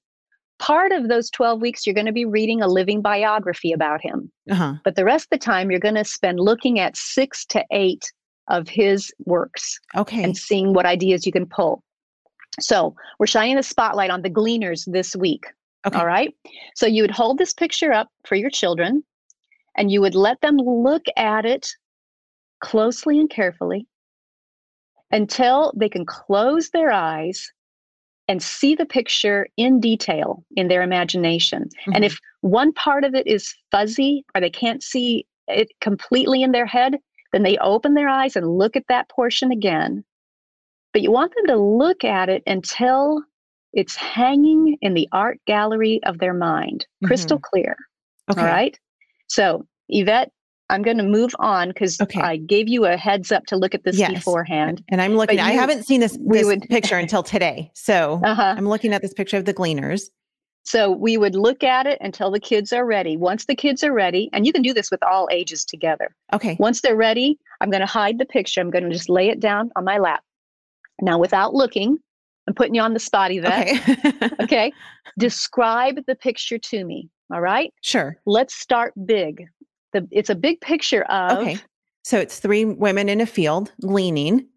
Part 0.60 0.92
of 0.92 1.08
those 1.08 1.30
12 1.32 1.60
weeks 1.60 1.86
you're 1.86 1.94
going 1.96 2.06
to 2.06 2.12
be 2.12 2.26
reading 2.26 2.62
a 2.62 2.68
living 2.68 3.02
biography 3.02 3.72
about 3.72 4.02
him. 4.02 4.32
Uh-huh. 4.50 4.76
But 4.84 4.96
the 4.96 5.06
rest 5.06 5.26
of 5.26 5.40
the 5.40 5.44
time 5.46 5.72
you're 5.72 5.80
going 5.80 5.96
to 5.96 6.06
spend 6.06 6.40
looking 6.40 6.80
at 6.80 6.96
6 6.96 7.46
to 7.48 7.66
8 7.72 8.04
of 8.50 8.68
his 8.68 9.12
works 9.26 9.80
Okay. 9.96 10.24
and 10.24 10.38
seeing 10.38 10.74
what 10.74 10.86
ideas 10.86 11.26
you 11.26 11.32
can 11.32 11.46
pull. 11.46 11.84
So 12.60 12.96
we're 13.18 13.28
shining 13.28 13.56
the 13.56 13.64
spotlight 13.64 14.10
on 14.10 14.22
the 14.24 14.30
gleaners 14.30 14.86
this 14.92 15.16
week. 15.16 15.46
Okay. 15.86 15.98
All 15.98 16.06
right. 16.06 16.34
So 16.76 16.86
you 16.86 17.04
would 17.04 17.12
hold 17.12 17.38
this 17.38 17.54
picture 17.54 17.92
up 17.92 18.10
for 18.26 18.36
your 18.36 18.50
children 18.50 19.04
and 19.76 19.92
you 19.92 20.02
would 20.02 20.16
let 20.16 20.42
them 20.42 20.58
look 20.58 21.04
at 21.18 21.46
it 21.46 21.68
closely 22.60 23.20
and 23.20 23.30
carefully 23.30 23.88
until 25.12 25.74
they 25.76 25.90
can 25.90 26.06
close 26.06 26.70
their 26.70 26.92
eyes 26.92 27.52
and 28.28 28.42
see 28.42 28.76
the 28.76 28.86
picture 28.86 29.48
in 29.58 29.80
detail 29.80 30.46
in 30.56 30.68
their 30.68 30.84
imagination. 30.84 31.64
Mm-hmm. 31.64 31.92
And 31.96 32.06
if 32.06 32.18
one 32.42 32.72
part 32.74 33.04
of 33.04 33.14
it 33.16 33.28
is 33.28 33.54
fuzzy 33.72 34.24
or 34.34 34.42
they 34.42 34.50
can't 34.50 34.84
see 34.84 35.26
it 35.48 35.70
completely 35.82 36.44
in 36.44 36.52
their 36.52 36.66
head, 36.66 36.98
then 37.34 37.44
they 37.44 37.58
open 37.58 37.94
their 37.94 38.08
eyes 38.08 38.36
and 38.36 38.58
look 38.58 38.76
at 38.76 38.88
that 38.88 39.10
portion 39.10 39.52
again. 39.52 40.04
But 40.94 41.02
you 41.02 41.12
want 41.12 41.34
them 41.36 41.48
to 41.48 41.58
look 41.58 42.04
at 42.04 42.30
it 42.30 42.44
until 42.46 43.24
it's 43.74 43.96
hanging 43.96 44.78
in 44.82 44.94
the 44.94 45.08
art 45.12 45.40
gallery 45.48 46.00
of 46.06 46.18
their 46.20 46.34
mind, 46.34 46.86
crystal 47.06 47.40
clear. 47.40 47.76
okay. 48.30 48.42
All 48.42 48.48
right. 48.48 48.78
So, 49.28 49.66
Yvette, 49.90 50.32
I'm 50.70 50.82
going 50.84 50.98
to 50.98 51.04
move 51.04 51.34
on 51.40 51.70
because 51.70 52.00
Okay. 52.02 52.22
I 52.22 52.38
gave 52.38 52.68
you 52.70 52.86
a 52.86 52.96
heads 52.98 53.32
up 53.32 53.46
to 53.48 53.56
look 53.58 53.74
at 53.74 53.84
this 53.84 53.98
Yes. 53.98 54.14
beforehand. 54.14 54.84
And 54.90 55.02
I'm 55.02 55.16
looking, 55.16 55.38
But 55.38 55.44
I 55.46 55.52
haven't 55.52 55.84
seen 55.86 56.00
this, 56.02 56.18
this 56.26 56.46
would- 56.46 56.64
picture 56.70 56.98
until 56.98 57.24
today. 57.24 57.72
So 57.74 58.22
Uh-huh. 58.26 58.56
I'm 58.58 58.68
looking 58.68 58.94
at 58.94 59.02
this 59.02 59.14
picture 59.14 59.38
of 59.38 59.46
the 59.46 59.54
gleaners. 59.54 60.10
So 60.64 60.92
we 60.92 61.18
would 61.18 61.34
look 61.36 61.64
at 61.64 61.88
it 61.88 61.98
until 62.02 62.30
the 62.30 62.40
kids 62.40 62.72
are 62.72 62.86
ready. 62.86 63.18
Once 63.18 63.46
the 63.46 63.56
kids 63.56 63.84
are 63.84 63.92
ready, 63.94 64.30
and 64.32 64.46
you 64.46 64.54
can 64.54 64.62
do 64.62 64.74
this 64.74 64.92
with 64.92 65.02
all 65.04 65.28
ages 65.32 65.66
together. 65.66 66.16
Okay. 66.34 66.56
Once 66.60 66.82
they're 66.82 66.96
ready, 66.96 67.40
I'm 67.62 67.70
going 67.72 67.82
to 67.82 67.88
hide 67.88 68.20
the 68.20 68.26
picture. 68.26 68.62
I'm 68.62 68.70
going 68.70 68.84
to 68.84 68.92
just 68.92 69.10
lay 69.10 69.30
it 69.30 69.40
down 69.40 69.72
on 69.76 69.84
my 69.86 69.98
lap. 69.98 70.22
Now, 71.02 71.18
without 71.18 71.56
looking, 71.56 71.98
I'm 72.52 72.56
putting 72.56 72.76
you 72.76 72.82
on 72.82 72.94
the 72.94 73.00
spot, 73.00 73.32
Yvette. 73.32 73.70
Okay. 73.70 74.30
Okay. 74.44 74.74
Describe 75.18 76.00
the 76.08 76.16
picture 76.16 76.58
to 76.58 76.84
me. 76.84 77.10
All 77.34 77.40
right. 77.40 77.74
sure. 77.82 78.18
Let's 78.26 78.54
start 78.54 78.94
big. 79.06 79.46
The, 79.94 80.06
it's 80.12 80.30
a 80.30 80.36
big 80.36 80.60
picture 80.60 81.04
of 81.04 81.38
Okay. 81.40 81.58
So 82.04 82.18
it's 82.20 82.40
three 82.40 82.66
women 82.66 83.08
in 83.08 83.22
a 83.22 83.26
field 83.26 83.72
gleaning. 83.82 84.48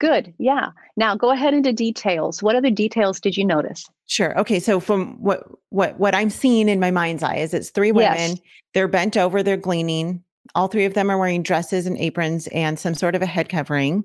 good. 0.00 0.34
Yeah. 0.38 0.70
Now 0.98 1.14
go 1.16 1.30
ahead 1.30 1.54
into 1.54 1.72
details. 1.72 2.42
What 2.42 2.56
other 2.56 2.70
details 2.70 3.20
did 3.20 3.36
you 3.38 3.44
notice? 3.46 3.86
Sure. 4.06 4.38
Okay. 4.38 4.60
So 4.60 4.78
from 4.80 5.14
what 5.22 5.46
what 5.70 5.98
what 5.98 6.14
I'm 6.14 6.28
seeing 6.30 6.68
in 6.68 6.78
my 6.80 6.90
mind's 6.90 7.22
eye 7.22 7.36
is 7.36 7.54
it's 7.54 7.70
three 7.70 7.92
women. 7.92 8.30
Yes. 8.32 8.38
They're 8.74 8.88
bent 8.88 9.16
over. 9.16 9.42
They're 9.42 9.56
gleaning. 9.56 10.22
All 10.54 10.68
three 10.68 10.84
of 10.84 10.92
them 10.94 11.10
are 11.10 11.16
wearing 11.18 11.42
dresses 11.42 11.86
and 11.86 11.96
aprons 11.96 12.46
and 12.48 12.78
some 12.78 12.94
sort 12.94 13.14
of 13.14 13.22
a 13.22 13.26
head 13.26 13.48
covering. 13.48 14.04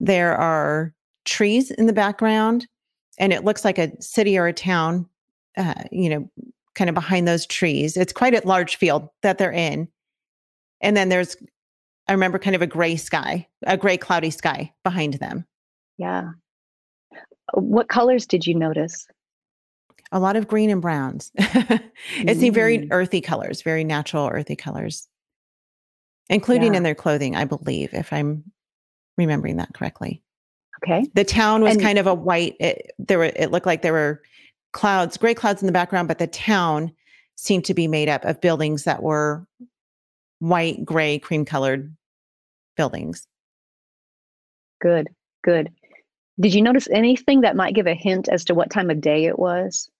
There 0.00 0.34
are 0.36 0.92
trees 1.26 1.70
in 1.70 1.86
the 1.86 1.92
background, 1.92 2.66
and 3.18 3.32
it 3.32 3.44
looks 3.44 3.64
like 3.64 3.78
a 3.78 3.90
city 4.00 4.38
or 4.38 4.46
a 4.46 4.52
town. 4.52 5.06
Uh, 5.58 5.74
you 5.90 6.08
know, 6.10 6.30
kind 6.74 6.90
of 6.90 6.94
behind 6.94 7.26
those 7.26 7.46
trees. 7.46 7.96
It's 7.96 8.12
quite 8.12 8.34
a 8.34 8.46
large 8.46 8.76
field 8.76 9.08
that 9.22 9.38
they're 9.38 9.50
in. 9.50 9.88
And 10.82 10.94
then 10.94 11.08
there's, 11.08 11.34
I 12.08 12.12
remember, 12.12 12.38
kind 12.38 12.54
of 12.54 12.60
a 12.60 12.66
gray 12.66 12.96
sky, 12.96 13.46
a 13.66 13.78
gray 13.78 13.96
cloudy 13.96 14.28
sky 14.28 14.74
behind 14.84 15.14
them. 15.14 15.46
Yeah. 15.96 16.32
What 17.54 17.88
colors 17.88 18.26
did 18.26 18.46
you 18.46 18.54
notice? 18.54 19.06
a 20.12 20.20
lot 20.20 20.36
of 20.36 20.46
green 20.46 20.70
and 20.70 20.80
browns. 20.82 21.32
it 21.36 22.38
seemed 22.38 22.54
very 22.54 22.78
Mm. 22.78 22.88
earthy 22.92 23.20
colors, 23.20 23.62
very 23.62 23.82
natural 23.82 24.28
earthy 24.28 24.54
colors, 24.54 25.08
including 26.30 26.74
Yeah. 26.74 26.76
in 26.76 26.82
their 26.84 26.94
clothing, 26.94 27.34
I 27.34 27.44
believe, 27.44 27.92
if 27.92 28.12
I'm 28.12 28.44
remembering 29.16 29.56
that 29.56 29.74
correctly. 29.74 30.22
Okay. 30.86 31.04
The 31.14 31.24
town 31.24 31.62
was 31.62 31.74
And- 31.74 31.82
kind 31.82 31.98
of 31.98 32.06
a 32.06 32.14
white. 32.14 32.56
It, 32.60 32.92
there 32.98 33.18
were. 33.18 33.32
It 33.34 33.50
looked 33.50 33.66
like 33.66 33.82
there 33.82 33.92
were 33.92 34.22
clouds, 34.72 35.16
gray 35.16 35.34
clouds 35.34 35.60
in 35.62 35.66
the 35.66 35.72
background, 35.72 36.06
but 36.06 36.18
the 36.18 36.26
town 36.28 36.92
seemed 37.34 37.64
to 37.64 37.74
be 37.74 37.88
made 37.88 38.08
up 38.08 38.24
of 38.24 38.40
buildings 38.40 38.84
that 38.84 39.02
were 39.02 39.46
white, 40.38 40.84
gray, 40.84 41.18
cream 41.18 41.44
colored 41.44 41.94
buildings. 42.76 43.26
Good. 44.80 45.08
Good. 45.42 45.72
Did 46.38 46.54
you 46.54 46.62
notice 46.62 46.88
anything 46.90 47.40
that 47.40 47.56
might 47.56 47.74
give 47.74 47.86
a 47.86 47.94
hint 47.94 48.28
as 48.28 48.44
to 48.44 48.54
what 48.54 48.70
time 48.70 48.90
of 48.90 49.00
day 49.00 49.24
it 49.24 49.38
was? 49.38 49.90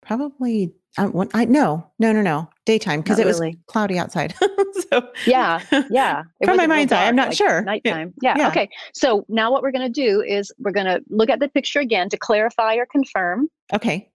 Probably. 0.00 0.72
I, 0.98 1.08
I 1.32 1.44
no, 1.46 1.86
no, 1.98 2.12
no, 2.12 2.20
no. 2.20 2.48
Daytime 2.66 3.00
because 3.00 3.18
it 3.18 3.26
was 3.26 3.40
really. 3.40 3.58
cloudy 3.66 3.98
outside. 3.98 4.34
so 4.90 5.08
Yeah. 5.26 5.60
Yeah. 5.90 6.22
It 6.40 6.46
From 6.46 6.56
my 6.58 6.66
mind's 6.66 6.92
eye, 6.92 7.06
I'm 7.06 7.16
not 7.16 7.28
like 7.28 7.36
sure. 7.36 7.62
Nighttime. 7.62 8.12
Yeah. 8.22 8.36
Yeah. 8.36 8.48
Okay. 8.48 8.68
So 8.94 9.24
now 9.28 9.50
what 9.50 9.62
we're 9.62 9.72
going 9.72 9.90
to 9.90 10.00
do 10.00 10.20
is 10.22 10.52
we're 10.58 10.70
going 10.72 10.86
to 10.86 11.00
look 11.08 11.30
at 11.30 11.40
the 11.40 11.48
picture 11.48 11.80
again 11.80 12.08
to 12.10 12.16
clarify 12.18 12.74
or 12.76 12.86
confirm 12.86 13.48
okay. 13.72 14.10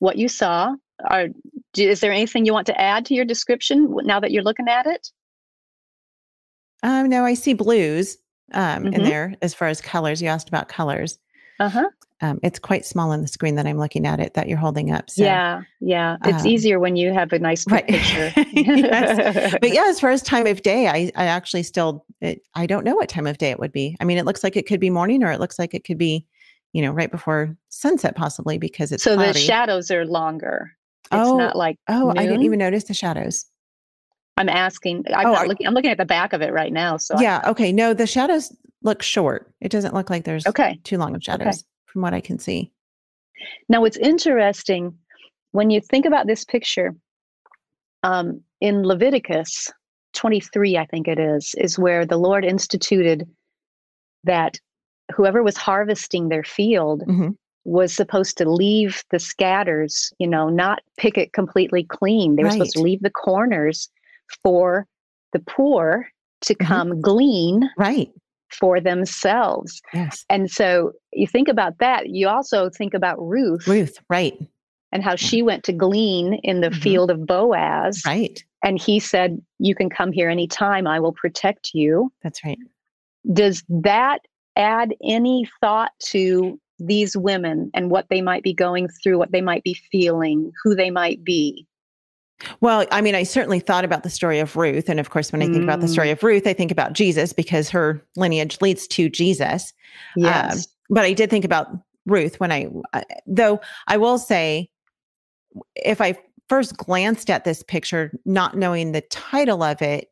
what 0.00 0.18
you 0.18 0.28
saw. 0.28 0.74
Are, 1.08 1.28
do, 1.72 1.88
is 1.88 2.00
there 2.00 2.12
anything 2.12 2.44
you 2.46 2.52
want 2.52 2.66
to 2.66 2.80
add 2.80 3.06
to 3.06 3.14
your 3.14 3.24
description 3.24 3.94
now 4.02 4.20
that 4.20 4.32
you're 4.32 4.42
looking 4.42 4.68
at 4.68 4.86
it? 4.86 5.08
Um, 6.82 7.08
no, 7.08 7.24
I 7.24 7.34
see 7.34 7.54
blues 7.54 8.18
um, 8.52 8.86
in 8.86 8.94
Mhm. 8.94 9.04
there 9.04 9.34
as 9.40 9.54
far 9.54 9.68
as 9.68 9.80
colors. 9.80 10.20
You 10.20 10.28
asked 10.28 10.48
about 10.48 10.68
colors. 10.68 11.18
Uh 11.60 11.68
huh. 11.68 11.88
Um, 12.22 12.38
it's 12.44 12.60
quite 12.60 12.86
small 12.86 13.10
on 13.10 13.20
the 13.20 13.26
screen 13.26 13.56
that 13.56 13.66
I'm 13.66 13.78
looking 13.78 14.06
at 14.06 14.20
it 14.20 14.34
that 14.34 14.48
you're 14.48 14.56
holding 14.56 14.92
up. 14.92 15.10
So. 15.10 15.24
yeah. 15.24 15.62
Yeah. 15.80 16.18
It's 16.24 16.42
um, 16.42 16.46
easier 16.46 16.78
when 16.78 16.94
you 16.94 17.12
have 17.12 17.32
a 17.32 17.38
nice 17.40 17.66
Right. 17.66 17.86
picture. 17.86 18.32
Yes. 18.52 19.56
But 19.60 19.72
yeah, 19.74 19.84
as 19.86 19.98
far 19.98 20.10
as 20.10 20.22
time 20.22 20.46
of 20.46 20.62
day, 20.62 20.86
I, 20.86 21.10
I 21.16 21.24
actually 21.26 21.64
still, 21.64 22.04
it, 22.20 22.46
I 22.54 22.66
don't 22.66 22.84
know 22.84 22.94
what 22.94 23.08
time 23.08 23.26
of 23.26 23.38
day 23.38 23.50
it 23.50 23.58
would 23.58 23.72
be. 23.72 23.96
I 24.00 24.04
mean, 24.04 24.18
it 24.18 24.24
looks 24.24 24.44
like 24.44 24.56
it 24.56 24.66
could 24.68 24.78
be 24.78 24.88
morning 24.88 25.24
or 25.24 25.32
it 25.32 25.40
looks 25.40 25.58
like 25.58 25.74
it 25.74 25.82
could 25.84 25.98
be, 25.98 26.24
you 26.72 26.80
know, 26.80 26.92
right 26.92 27.10
before 27.10 27.56
sunset 27.70 28.14
possibly 28.14 28.56
because 28.56 28.92
it's 28.92 29.02
so 29.02 29.16
the 29.16 29.34
shadows 29.34 29.90
are 29.90 30.06
longer. 30.06 30.70
It's 31.10 31.28
Oh, 31.28 31.36
not 31.36 31.56
like 31.56 31.76
oh, 31.88 32.10
I 32.16 32.24
didn't 32.24 32.42
even 32.42 32.60
notice 32.60 32.84
the 32.84 32.94
shadows. 32.94 33.44
I'm 34.36 34.48
asking. 34.48 35.04
I'm 35.12 35.26
Oh, 35.26 35.34
are- 35.34 35.48
looking. 35.48 35.66
I'm 35.66 35.74
looking 35.74 35.90
at 35.90 35.98
the 35.98 36.06
back 36.06 36.32
of 36.32 36.40
it 36.40 36.52
right 36.52 36.72
now. 36.72 36.96
So 36.96 37.16
I- 37.16 37.22
yeah. 37.22 37.42
Okay. 37.46 37.72
No, 37.72 37.92
the 37.92 38.06
shadows 38.06 38.54
look 38.82 39.02
short. 39.02 39.52
It 39.60 39.70
doesn't 39.70 39.92
look 39.92 40.08
like 40.08 40.24
there's 40.24 40.46
okay. 40.46 40.80
too 40.84 40.96
long 40.98 41.14
of 41.14 41.22
shadows 41.22 41.64
from 41.92 42.02
what 42.02 42.14
I 42.14 42.20
can 42.20 42.38
see. 42.38 42.70
Now, 43.68 43.80
what's 43.82 43.96
interesting 43.96 44.96
when 45.52 45.70
you 45.70 45.80
think 45.80 46.06
about 46.06 46.26
this 46.26 46.44
picture 46.44 46.94
um, 48.02 48.40
in 48.60 48.82
Leviticus 48.82 49.70
23, 50.14 50.76
I 50.78 50.86
think 50.86 51.08
it 51.08 51.18
is, 51.18 51.54
is 51.58 51.78
where 51.78 52.06
the 52.06 52.16
Lord 52.16 52.44
instituted 52.44 53.28
that 54.24 54.58
whoever 55.14 55.42
was 55.42 55.56
harvesting 55.56 56.28
their 56.28 56.44
field 56.44 57.02
Mhm. 57.06 57.36
was 57.64 57.92
supposed 57.94 58.38
to 58.38 58.50
leave 58.50 59.02
the 59.10 59.18
scatters, 59.18 60.12
you 60.18 60.26
know, 60.26 60.48
not 60.48 60.80
pick 60.96 61.18
it 61.18 61.32
completely 61.32 61.84
clean. 61.84 62.36
They 62.36 62.44
were 62.44 62.50
supposed 62.50 62.72
to 62.72 62.80
leave 62.82 63.02
the 63.02 63.10
corners 63.10 63.88
for 64.42 64.86
the 65.32 65.40
poor 65.40 66.08
to 66.42 66.54
Mhm. 66.54 66.66
come 66.66 67.00
glean 67.00 67.70
Right. 67.76 68.12
For 68.58 68.80
themselves. 68.80 69.80
Yes. 69.94 70.24
And 70.30 70.50
so 70.50 70.92
you 71.12 71.26
think 71.26 71.48
about 71.48 71.78
that. 71.78 72.08
You 72.08 72.28
also 72.28 72.70
think 72.70 72.94
about 72.94 73.18
Ruth, 73.20 73.66
Ruth. 73.66 73.98
Right. 74.08 74.38
and 74.92 75.02
how 75.02 75.16
she 75.16 75.42
went 75.42 75.64
to 75.64 75.72
glean 75.72 76.34
in 76.42 76.60
the 76.60 76.68
Mhm. 76.70 76.82
field 76.82 77.10
of 77.10 77.26
Boaz. 77.26 78.02
Right. 78.06 78.42
And 78.64 78.80
he 78.80 79.00
said, 79.00 79.40
You 79.58 79.74
can 79.74 79.88
come 79.90 80.12
here 80.12 80.28
anytime. 80.28 80.86
I 80.86 81.00
will 81.00 81.12
protect 81.12 81.70
you. 81.74 82.12
That's 82.22 82.44
right. 82.44 82.58
Does 83.32 83.64
that 83.68 84.20
add 84.56 84.94
any 85.02 85.48
thought 85.60 85.92
to 86.10 86.58
these 86.78 87.16
women 87.16 87.70
and 87.74 87.90
what 87.90 88.06
they 88.10 88.20
might 88.20 88.42
be 88.42 88.52
going 88.52 88.88
through, 88.88 89.18
what 89.18 89.30
they 89.32 89.40
might 89.40 89.62
be 89.62 89.74
feeling, 89.90 90.50
who 90.62 90.74
they 90.74 90.90
might 90.90 91.22
be? 91.24 91.66
Well, 92.60 92.86
I 92.90 93.00
mean, 93.00 93.14
I 93.14 93.22
certainly 93.22 93.60
thought 93.60 93.84
about 93.84 94.02
the 94.02 94.10
story 94.10 94.38
of 94.40 94.56
Ruth. 94.56 94.88
And 94.88 94.98
of 95.00 95.10
course, 95.10 95.32
when 95.32 95.42
I 95.42 95.46
think 95.46 95.62
about 95.62 95.80
the 95.80 95.88
story 95.88 96.08
Mm. 96.08 96.12
of 96.12 96.22
Ruth, 96.22 96.46
I 96.46 96.52
think 96.52 96.70
about 96.70 96.92
Jesus 96.92 97.32
because 97.32 97.68
her 97.70 98.02
lineage 98.16 98.58
leads 98.60 98.86
to 98.88 99.08
Jesus. 99.08 99.72
Yes. 100.16 100.66
But 100.90 101.04
I 101.04 101.12
did 101.12 101.30
think 101.30 101.44
about 101.44 101.68
Ruth 102.06 102.40
when 102.40 102.50
I, 102.52 102.68
I- 102.92 103.04
though 103.26 103.60
I 103.86 103.96
will 103.96 104.18
say, 104.18 104.70
if 105.76 106.00
I 106.00 106.18
first 106.48 106.76
glanced 106.76 107.30
at 107.30 107.44
this 107.44 107.62
picture, 107.62 108.12
not 108.24 108.56
knowing 108.56 108.92
the 108.92 109.02
title 109.02 109.62
of 109.62 109.80
it, 109.82 110.08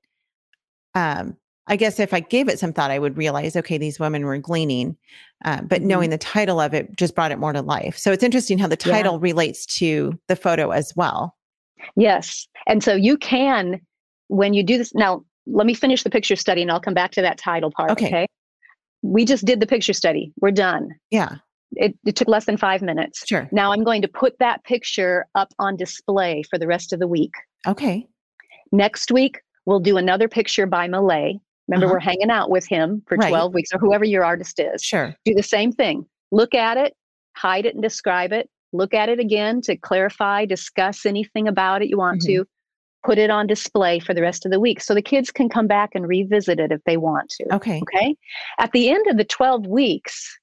um, 0.95 1.37
I 1.67 1.77
guess 1.77 2.01
if 2.01 2.13
I 2.13 2.21
gave 2.21 2.49
it 2.49 2.59
some 2.59 2.73
thought, 2.73 2.91
I 2.91 2.99
would 2.99 3.17
realize, 3.17 3.55
okay, 3.55 3.79
these 3.79 4.01
women 4.01 4.25
were 4.25 4.39
gleaning. 4.39 4.97
Uh, 5.45 5.63
but 5.63 5.83
Mhm. 5.83 5.87
knowing 5.87 6.11
the 6.11 6.19
title 6.19 6.61
of 6.61 6.75
it 6.75 6.97
just 6.97 7.15
brought 7.15 7.31
it 7.33 7.39
more 7.39 7.53
to 7.53 7.63
life. 7.63 7.97
So 7.97 8.11
it's 8.13 8.25
interesting 8.25 8.59
how 8.59 8.67
the 8.67 8.77
Yeah. 8.85 8.93
title 8.93 9.21
relates 9.21 9.67
to 9.79 10.19
the 10.29 10.37
photo 10.37 10.71
as 10.71 10.93
well. 10.97 11.37
Yes. 11.97 12.47
And 12.67 12.83
so 12.83 12.95
you 12.95 13.17
can, 13.17 13.81
when 14.29 14.55
you 14.55 14.63
do 14.63 14.79
this, 14.79 14.95
now 14.95 15.25
let 15.47 15.67
me 15.67 15.75
finish 15.75 16.03
the 16.03 16.11
picture 16.11 16.37
study 16.37 16.63
and 16.63 16.71
I'll 16.71 16.81
come 16.81 16.95
back 16.95 17.11
to 17.13 17.23
that 17.23 17.39
title 17.39 17.71
part. 17.71 17.91
Okay. 17.93 18.07
Okay. 18.07 18.27
We 19.03 19.25
just 19.25 19.45
did 19.45 19.61
the 19.61 19.67
picture 19.67 19.93
study. 19.93 20.33
We're 20.41 20.51
done. 20.51 20.91
Yeah, 21.11 21.37
It, 21.73 21.97
it 22.05 22.17
took 22.17 22.29
less 22.29 22.45
than 22.45 22.57
five 22.59 22.83
minutes. 22.83 23.25
sure. 23.27 23.49
Now 23.51 23.73
I'm 23.73 23.83
going 23.83 24.03
to 24.03 24.09
put 24.09 24.39
that 24.41 24.63
picture 24.65 25.27
up 25.35 25.49
on 25.59 25.77
display 25.77 26.43
for 26.51 26.59
the 26.59 26.67
rest 26.67 26.93
of 26.93 27.01
the 27.01 27.09
week. 27.09 27.33
Okay. 27.67 28.07
Next 28.73 29.11
week, 29.11 29.41
we'll 29.67 29.81
do 29.81 29.97
another 29.97 30.29
picture 30.29 30.67
by 30.67 30.87
Millet. 30.87 31.37
Remember, 31.69 31.87
Uh-huh. 31.87 31.95
we're 31.95 32.01
hanging 32.01 32.31
out 32.31 32.51
with 32.51 32.67
him 32.69 33.03
for 33.09 33.17
Right. 33.17 33.29
12 33.31 33.55
weeks 33.55 33.71
or 33.73 33.79
whoever 33.79 34.05
your 34.05 34.25
artist 34.25 34.61
is. 34.61 34.83
Sure. 34.83 35.15
Do 35.25 35.35
the 35.35 35.43
same 35.43 35.73
thing. 35.73 36.05
Look 36.31 36.55
at 36.55 36.77
it 36.77 36.95
hide 37.37 37.65
it 37.65 37.75
and 37.75 37.83
describe 37.83 38.33
it, 38.33 38.51
look 38.73 38.95
at 38.95 39.09
it 39.09 39.19
again 39.19 39.61
to 39.63 39.77
clarify, 39.77 40.45
discuss 40.45 41.07
anything 41.07 41.49
about 41.49 41.83
it 41.83 41.89
you 41.89 41.99
want 41.99 42.23
mm-hmm. 42.23 42.43
to, 42.43 42.49
put 43.05 43.19
it 43.19 43.31
on 43.31 43.47
display 43.47 43.99
for 43.99 44.13
the 44.13 44.21
rest 44.21 44.45
of 44.45 44.53
the 44.53 44.61
week 44.61 44.81
so 44.81 44.95
the 44.95 45.03
kids 45.03 45.31
can 45.31 45.49
come 45.49 45.67
back 45.67 45.91
and 45.95 46.07
revisit 46.07 46.61
it 46.61 46.71
if 46.71 46.83
they 46.85 46.97
want 46.97 47.31
to. 47.31 47.55
Okay. 47.55 47.81
Okay. 47.81 48.17
At 48.59 48.73
the 48.73 48.91
end 48.91 49.07
of 49.07 49.17
the 49.17 49.25
12 49.25 49.67
weeks, 49.67 50.39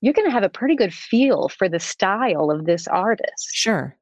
you're 0.00 0.12
going 0.12 0.26
to 0.26 0.32
have 0.32 0.42
a 0.42 0.48
pretty 0.48 0.74
good 0.74 0.92
feel 0.92 1.48
for 1.48 1.68
the 1.68 1.80
style 1.80 2.50
of 2.50 2.66
this 2.66 2.88
artist. 2.88 3.50
Sure 3.52 3.96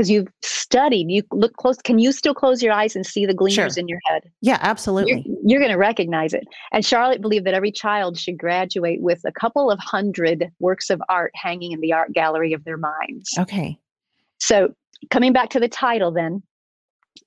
because 0.00 0.08
you've 0.08 0.28
studied 0.40 1.10
you 1.10 1.22
look 1.30 1.54
close 1.56 1.76
can 1.76 1.98
you 1.98 2.10
still 2.10 2.32
close 2.32 2.62
your 2.62 2.72
eyes 2.72 2.96
and 2.96 3.04
see 3.04 3.26
the 3.26 3.34
gleaners 3.34 3.74
sure. 3.74 3.80
in 3.80 3.86
your 3.86 3.98
head? 4.06 4.22
Yeah 4.40 4.56
absolutely. 4.62 5.22
you're, 5.26 5.36
you're 5.44 5.60
going 5.60 5.72
to 5.72 5.76
recognize 5.76 6.32
it. 6.32 6.44
And 6.72 6.86
charlotte 6.86 7.20
believed 7.20 7.44
that 7.44 7.52
every 7.52 7.70
child 7.70 8.18
should 8.18 8.38
graduate 8.38 9.02
with 9.02 9.20
a 9.26 9.32
couple 9.32 9.70
of 9.70 9.78
hundred 9.78 10.50
works 10.58 10.88
of 10.88 11.02
art 11.10 11.32
hanging 11.34 11.72
in 11.72 11.80
the 11.80 11.92
art 11.92 12.12
gallery 12.12 12.54
of 12.54 12.64
their 12.64 12.78
minds. 12.78 13.36
Okay. 13.38 13.78
So 14.38 14.74
coming 15.10 15.34
back 15.34 15.50
to 15.50 15.60
the 15.60 15.68
title 15.68 16.10
then 16.10 16.42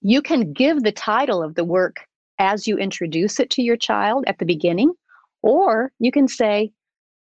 you 0.01 0.23
can 0.23 0.51
give 0.51 0.81
the 0.81 0.91
title 0.91 1.43
of 1.43 1.53
the 1.53 1.63
work 1.63 1.97
as 2.39 2.67
you 2.67 2.75
introduce 2.77 3.39
it 3.39 3.51
to 3.51 3.61
your 3.61 3.77
child 3.77 4.23
at 4.25 4.39
the 4.39 4.45
beginning 4.45 4.93
or 5.43 5.91
you 5.99 6.11
can 6.11 6.27
say 6.27 6.71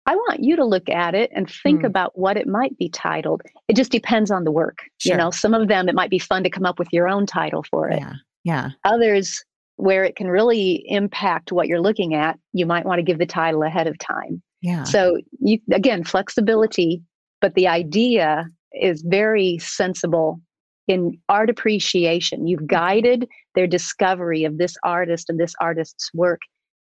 I 0.06 0.16
want 0.16 0.42
you 0.42 0.56
to 0.56 0.64
look 0.64 0.88
at 0.88 1.14
it 1.14 1.30
and 1.34 1.50
think 1.62 1.82
mm. 1.82 1.86
about 1.86 2.18
what 2.18 2.36
it 2.36 2.46
might 2.46 2.76
be 2.78 2.88
titled. 2.88 3.42
It 3.68 3.76
just 3.76 3.92
depends 3.92 4.30
on 4.30 4.44
the 4.44 4.50
work. 4.50 4.78
Sure. 4.98 5.12
You 5.12 5.18
know, 5.18 5.30
some 5.30 5.54
of 5.54 5.68
them 5.68 5.88
it 5.88 5.94
might 5.94 6.10
be 6.10 6.18
fun 6.18 6.42
to 6.42 6.50
come 6.50 6.64
up 6.64 6.78
with 6.78 6.88
your 6.92 7.08
own 7.08 7.26
title 7.26 7.64
for 7.70 7.88
it. 7.88 8.00
Yeah. 8.00 8.14
Yeah. 8.44 8.70
Others 8.84 9.44
where 9.76 10.04
it 10.04 10.16
can 10.16 10.28
really 10.28 10.84
impact 10.88 11.52
what 11.52 11.66
you're 11.66 11.80
looking 11.80 12.14
at, 12.14 12.38
you 12.52 12.66
might 12.66 12.84
want 12.84 12.98
to 12.98 13.02
give 13.02 13.18
the 13.18 13.26
title 13.26 13.62
ahead 13.62 13.86
of 13.86 13.98
time. 13.98 14.42
Yeah. 14.62 14.84
So 14.84 15.18
you 15.38 15.58
again, 15.72 16.04
flexibility, 16.04 17.02
but 17.40 17.54
the 17.54 17.68
idea 17.68 18.46
is 18.72 19.02
very 19.06 19.58
sensible 19.58 20.40
in 20.86 21.18
art 21.28 21.50
appreciation. 21.50 22.46
You've 22.46 22.66
guided 22.66 23.28
their 23.54 23.66
discovery 23.66 24.44
of 24.44 24.58
this 24.58 24.76
artist 24.84 25.30
and 25.30 25.38
this 25.38 25.54
artist's 25.60 26.10
work 26.14 26.40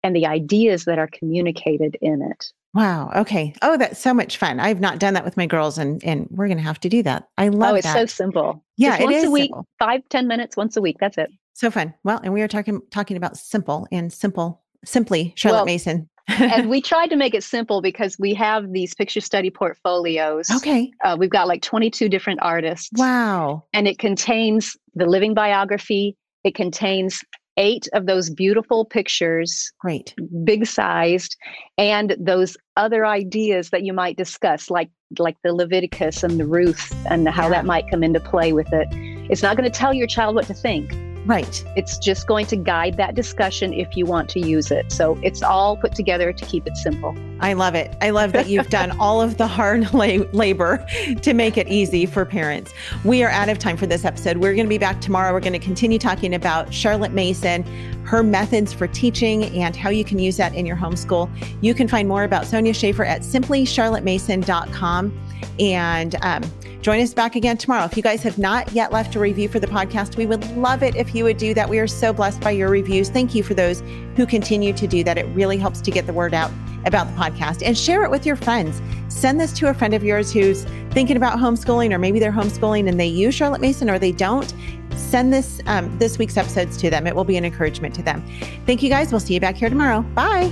and 0.03 0.15
the 0.15 0.25
ideas 0.25 0.85
that 0.85 0.99
are 0.99 1.07
communicated 1.07 1.97
in 2.01 2.21
it. 2.21 2.51
Wow. 2.73 3.11
Okay. 3.15 3.53
Oh, 3.61 3.77
that's 3.77 3.99
so 3.99 4.13
much 4.13 4.37
fun. 4.37 4.59
I've 4.59 4.79
not 4.79 4.99
done 4.99 5.13
that 5.15 5.25
with 5.25 5.37
my 5.37 5.47
girls, 5.47 5.77
and 5.77 6.03
and 6.03 6.27
we're 6.29 6.47
going 6.47 6.57
to 6.57 6.63
have 6.63 6.79
to 6.81 6.89
do 6.89 7.01
that. 7.03 7.27
I 7.37 7.47
love. 7.47 7.71
Oh, 7.71 7.75
it's 7.75 7.87
that. 7.87 7.93
so 7.93 8.05
simple. 8.05 8.63
Yeah, 8.77 8.91
Just 8.91 9.01
it 9.01 9.05
once 9.05 9.17
is 9.17 9.23
a 9.23 9.31
week, 9.31 9.49
simple. 9.49 9.67
five 9.79 10.01
ten 10.09 10.27
minutes 10.27 10.55
once 10.55 10.77
a 10.77 10.81
week. 10.81 10.97
That's 10.99 11.17
it. 11.17 11.31
So 11.53 11.71
fun. 11.71 11.93
Well, 12.03 12.19
and 12.23 12.33
we 12.33 12.41
are 12.43 12.47
talking 12.47 12.81
talking 12.91 13.17
about 13.17 13.35
simple 13.37 13.87
and 13.91 14.13
simple, 14.13 14.61
simply 14.85 15.33
Charlotte 15.35 15.59
well, 15.59 15.65
Mason. 15.65 16.07
and 16.27 16.69
we 16.69 16.81
tried 16.81 17.07
to 17.07 17.15
make 17.15 17.33
it 17.33 17.43
simple 17.43 17.81
because 17.81 18.17
we 18.19 18.33
have 18.35 18.73
these 18.73 18.93
picture 18.93 19.21
study 19.21 19.49
portfolios. 19.49 20.51
Okay. 20.51 20.91
Uh, 21.03 21.15
we've 21.17 21.31
got 21.31 21.47
like 21.47 21.63
22 21.63 22.09
different 22.09 22.39
artists. 22.43 22.89
Wow. 22.95 23.63
And 23.73 23.87
it 23.87 23.97
contains 23.97 24.77
the 24.93 25.07
living 25.07 25.33
biography. 25.33 26.15
It 26.43 26.53
contains 26.53 27.23
eight 27.57 27.87
of 27.93 28.05
those 28.05 28.29
beautiful 28.29 28.85
pictures. 28.85 29.71
Great. 29.79 30.13
Big 30.43 30.65
sized. 30.65 31.35
And 31.77 32.15
those 32.19 32.57
other 32.75 33.05
ideas 33.05 33.69
that 33.71 33.83
you 33.83 33.93
might 33.93 34.17
discuss, 34.17 34.69
like 34.69 34.89
like 35.19 35.37
the 35.43 35.53
Leviticus 35.53 36.23
and 36.23 36.39
the 36.39 36.45
Ruth 36.45 36.93
and 37.09 37.27
how 37.29 37.43
yeah. 37.43 37.49
that 37.49 37.65
might 37.65 37.89
come 37.89 38.03
into 38.03 38.19
play 38.19 38.51
with 38.53 38.71
it. 38.73 38.87
It's 39.31 39.41
not 39.41 39.55
going 39.57 39.69
to 39.69 39.77
tell 39.77 39.93
your 39.93 40.07
child 40.07 40.35
what 40.35 40.45
to 40.47 40.53
think. 40.53 40.93
Right. 41.27 41.61
It's 41.75 41.97
just 41.97 42.25
going 42.25 42.45
to 42.45 42.55
guide 42.55 42.95
that 42.95 43.13
discussion 43.13 43.73
if 43.73 43.97
you 43.97 44.05
want 44.05 44.29
to 44.29 44.39
use 44.39 44.71
it. 44.71 44.93
So 44.93 45.19
it's 45.21 45.43
all 45.43 45.75
put 45.75 45.93
together 45.93 46.31
to 46.31 46.45
keep 46.45 46.65
it 46.65 46.77
simple. 46.77 47.17
I 47.41 47.51
love 47.51 47.75
it. 47.75 47.93
I 48.01 48.11
love 48.11 48.31
that 48.31 48.47
you've 48.47 48.69
done 48.69 48.91
all 48.99 49.21
of 49.21 49.35
the 49.35 49.45
hard 49.45 49.93
la- 49.93 50.23
labor 50.31 50.85
to 51.21 51.33
make 51.33 51.57
it 51.57 51.67
easy 51.67 52.05
for 52.05 52.23
parents. 52.23 52.73
We 53.03 53.25
are 53.25 53.29
out 53.29 53.49
of 53.49 53.59
time 53.59 53.75
for 53.75 53.85
this 53.85 54.05
episode. 54.05 54.37
We're 54.37 54.53
going 54.53 54.67
to 54.67 54.69
be 54.69 54.77
back 54.77 55.01
tomorrow. 55.01 55.33
We're 55.33 55.41
going 55.41 55.51
to 55.51 55.59
continue 55.59 55.99
talking 55.99 56.33
about 56.33 56.73
Charlotte 56.73 57.11
Mason, 57.11 57.63
her 58.05 58.23
methods 58.23 58.71
for 58.71 58.87
teaching, 58.87 59.43
and 59.57 59.75
how 59.75 59.89
you 59.89 60.05
can 60.05 60.19
use 60.19 60.37
that 60.37 60.55
in 60.55 60.65
your 60.65 60.77
homeschool. 60.77 61.29
You 61.59 61.73
can 61.73 61.89
find 61.89 62.07
more 62.07 62.23
about 62.23 62.45
Sonya 62.45 62.73
Shafer 62.73 63.03
at 63.03 63.19
simplycharlottemason.com. 63.19 65.23
And 65.59 66.15
um, 66.21 66.43
join 66.81 67.01
us 67.01 67.13
back 67.13 67.35
again 67.35 67.57
tomorrow. 67.57 67.85
If 67.85 67.97
you 67.97 68.03
guys 68.03 68.23
have 68.23 68.37
not 68.37 68.71
yet 68.71 68.91
left 68.91 69.15
a 69.15 69.19
review 69.19 69.49
for 69.49 69.59
the 69.59 69.67
podcast, 69.67 70.17
we 70.17 70.25
would 70.25 70.55
love 70.57 70.83
it 70.83 70.95
if 70.95 71.13
you 71.13 71.23
would 71.23 71.37
do 71.37 71.53
that. 71.53 71.67
We 71.67 71.79
are 71.79 71.87
so 71.87 72.13
blessed 72.13 72.41
by 72.41 72.51
your 72.51 72.69
reviews. 72.69 73.09
Thank 73.09 73.35
you 73.35 73.43
for 73.43 73.53
those 73.53 73.81
who 74.15 74.25
continue 74.25 74.73
to 74.73 74.87
do 74.87 75.03
that. 75.03 75.17
It 75.17 75.25
really 75.35 75.57
helps 75.57 75.81
to 75.81 75.91
get 75.91 76.05
the 76.05 76.13
word 76.13 76.33
out 76.33 76.51
about 76.85 77.07
the 77.07 77.13
podcast 77.13 77.65
and 77.65 77.77
share 77.77 78.03
it 78.03 78.11
with 78.11 78.25
your 78.25 78.35
friends. 78.35 78.81
Send 79.09 79.39
this 79.39 79.51
to 79.53 79.69
a 79.69 79.73
friend 79.73 79.93
of 79.93 80.03
yours 80.03 80.31
who's 80.31 80.63
thinking 80.91 81.17
about 81.17 81.37
homeschooling, 81.37 81.91
or 81.91 81.97
maybe 81.97 82.19
they're 82.19 82.31
homeschooling 82.31 82.87
and 82.87 82.99
they 82.99 83.07
use 83.07 83.35
Charlotte 83.35 83.61
Mason 83.61 83.89
or 83.89 83.99
they 83.99 84.11
don't. 84.11 84.53
Send 84.95 85.31
this 85.31 85.61
um, 85.67 85.95
this 85.99 86.17
week's 86.17 86.37
episodes 86.37 86.77
to 86.77 86.89
them. 86.89 87.05
It 87.05 87.15
will 87.15 87.23
be 87.23 87.37
an 87.37 87.45
encouragement 87.45 87.93
to 87.95 88.03
them. 88.03 88.23
Thank 88.65 88.81
you 88.81 88.89
guys. 88.89 89.11
We'll 89.11 89.19
see 89.19 89.33
you 89.33 89.39
back 89.39 89.55
here 89.55 89.69
tomorrow. 89.69 90.01
Bye. 90.01 90.51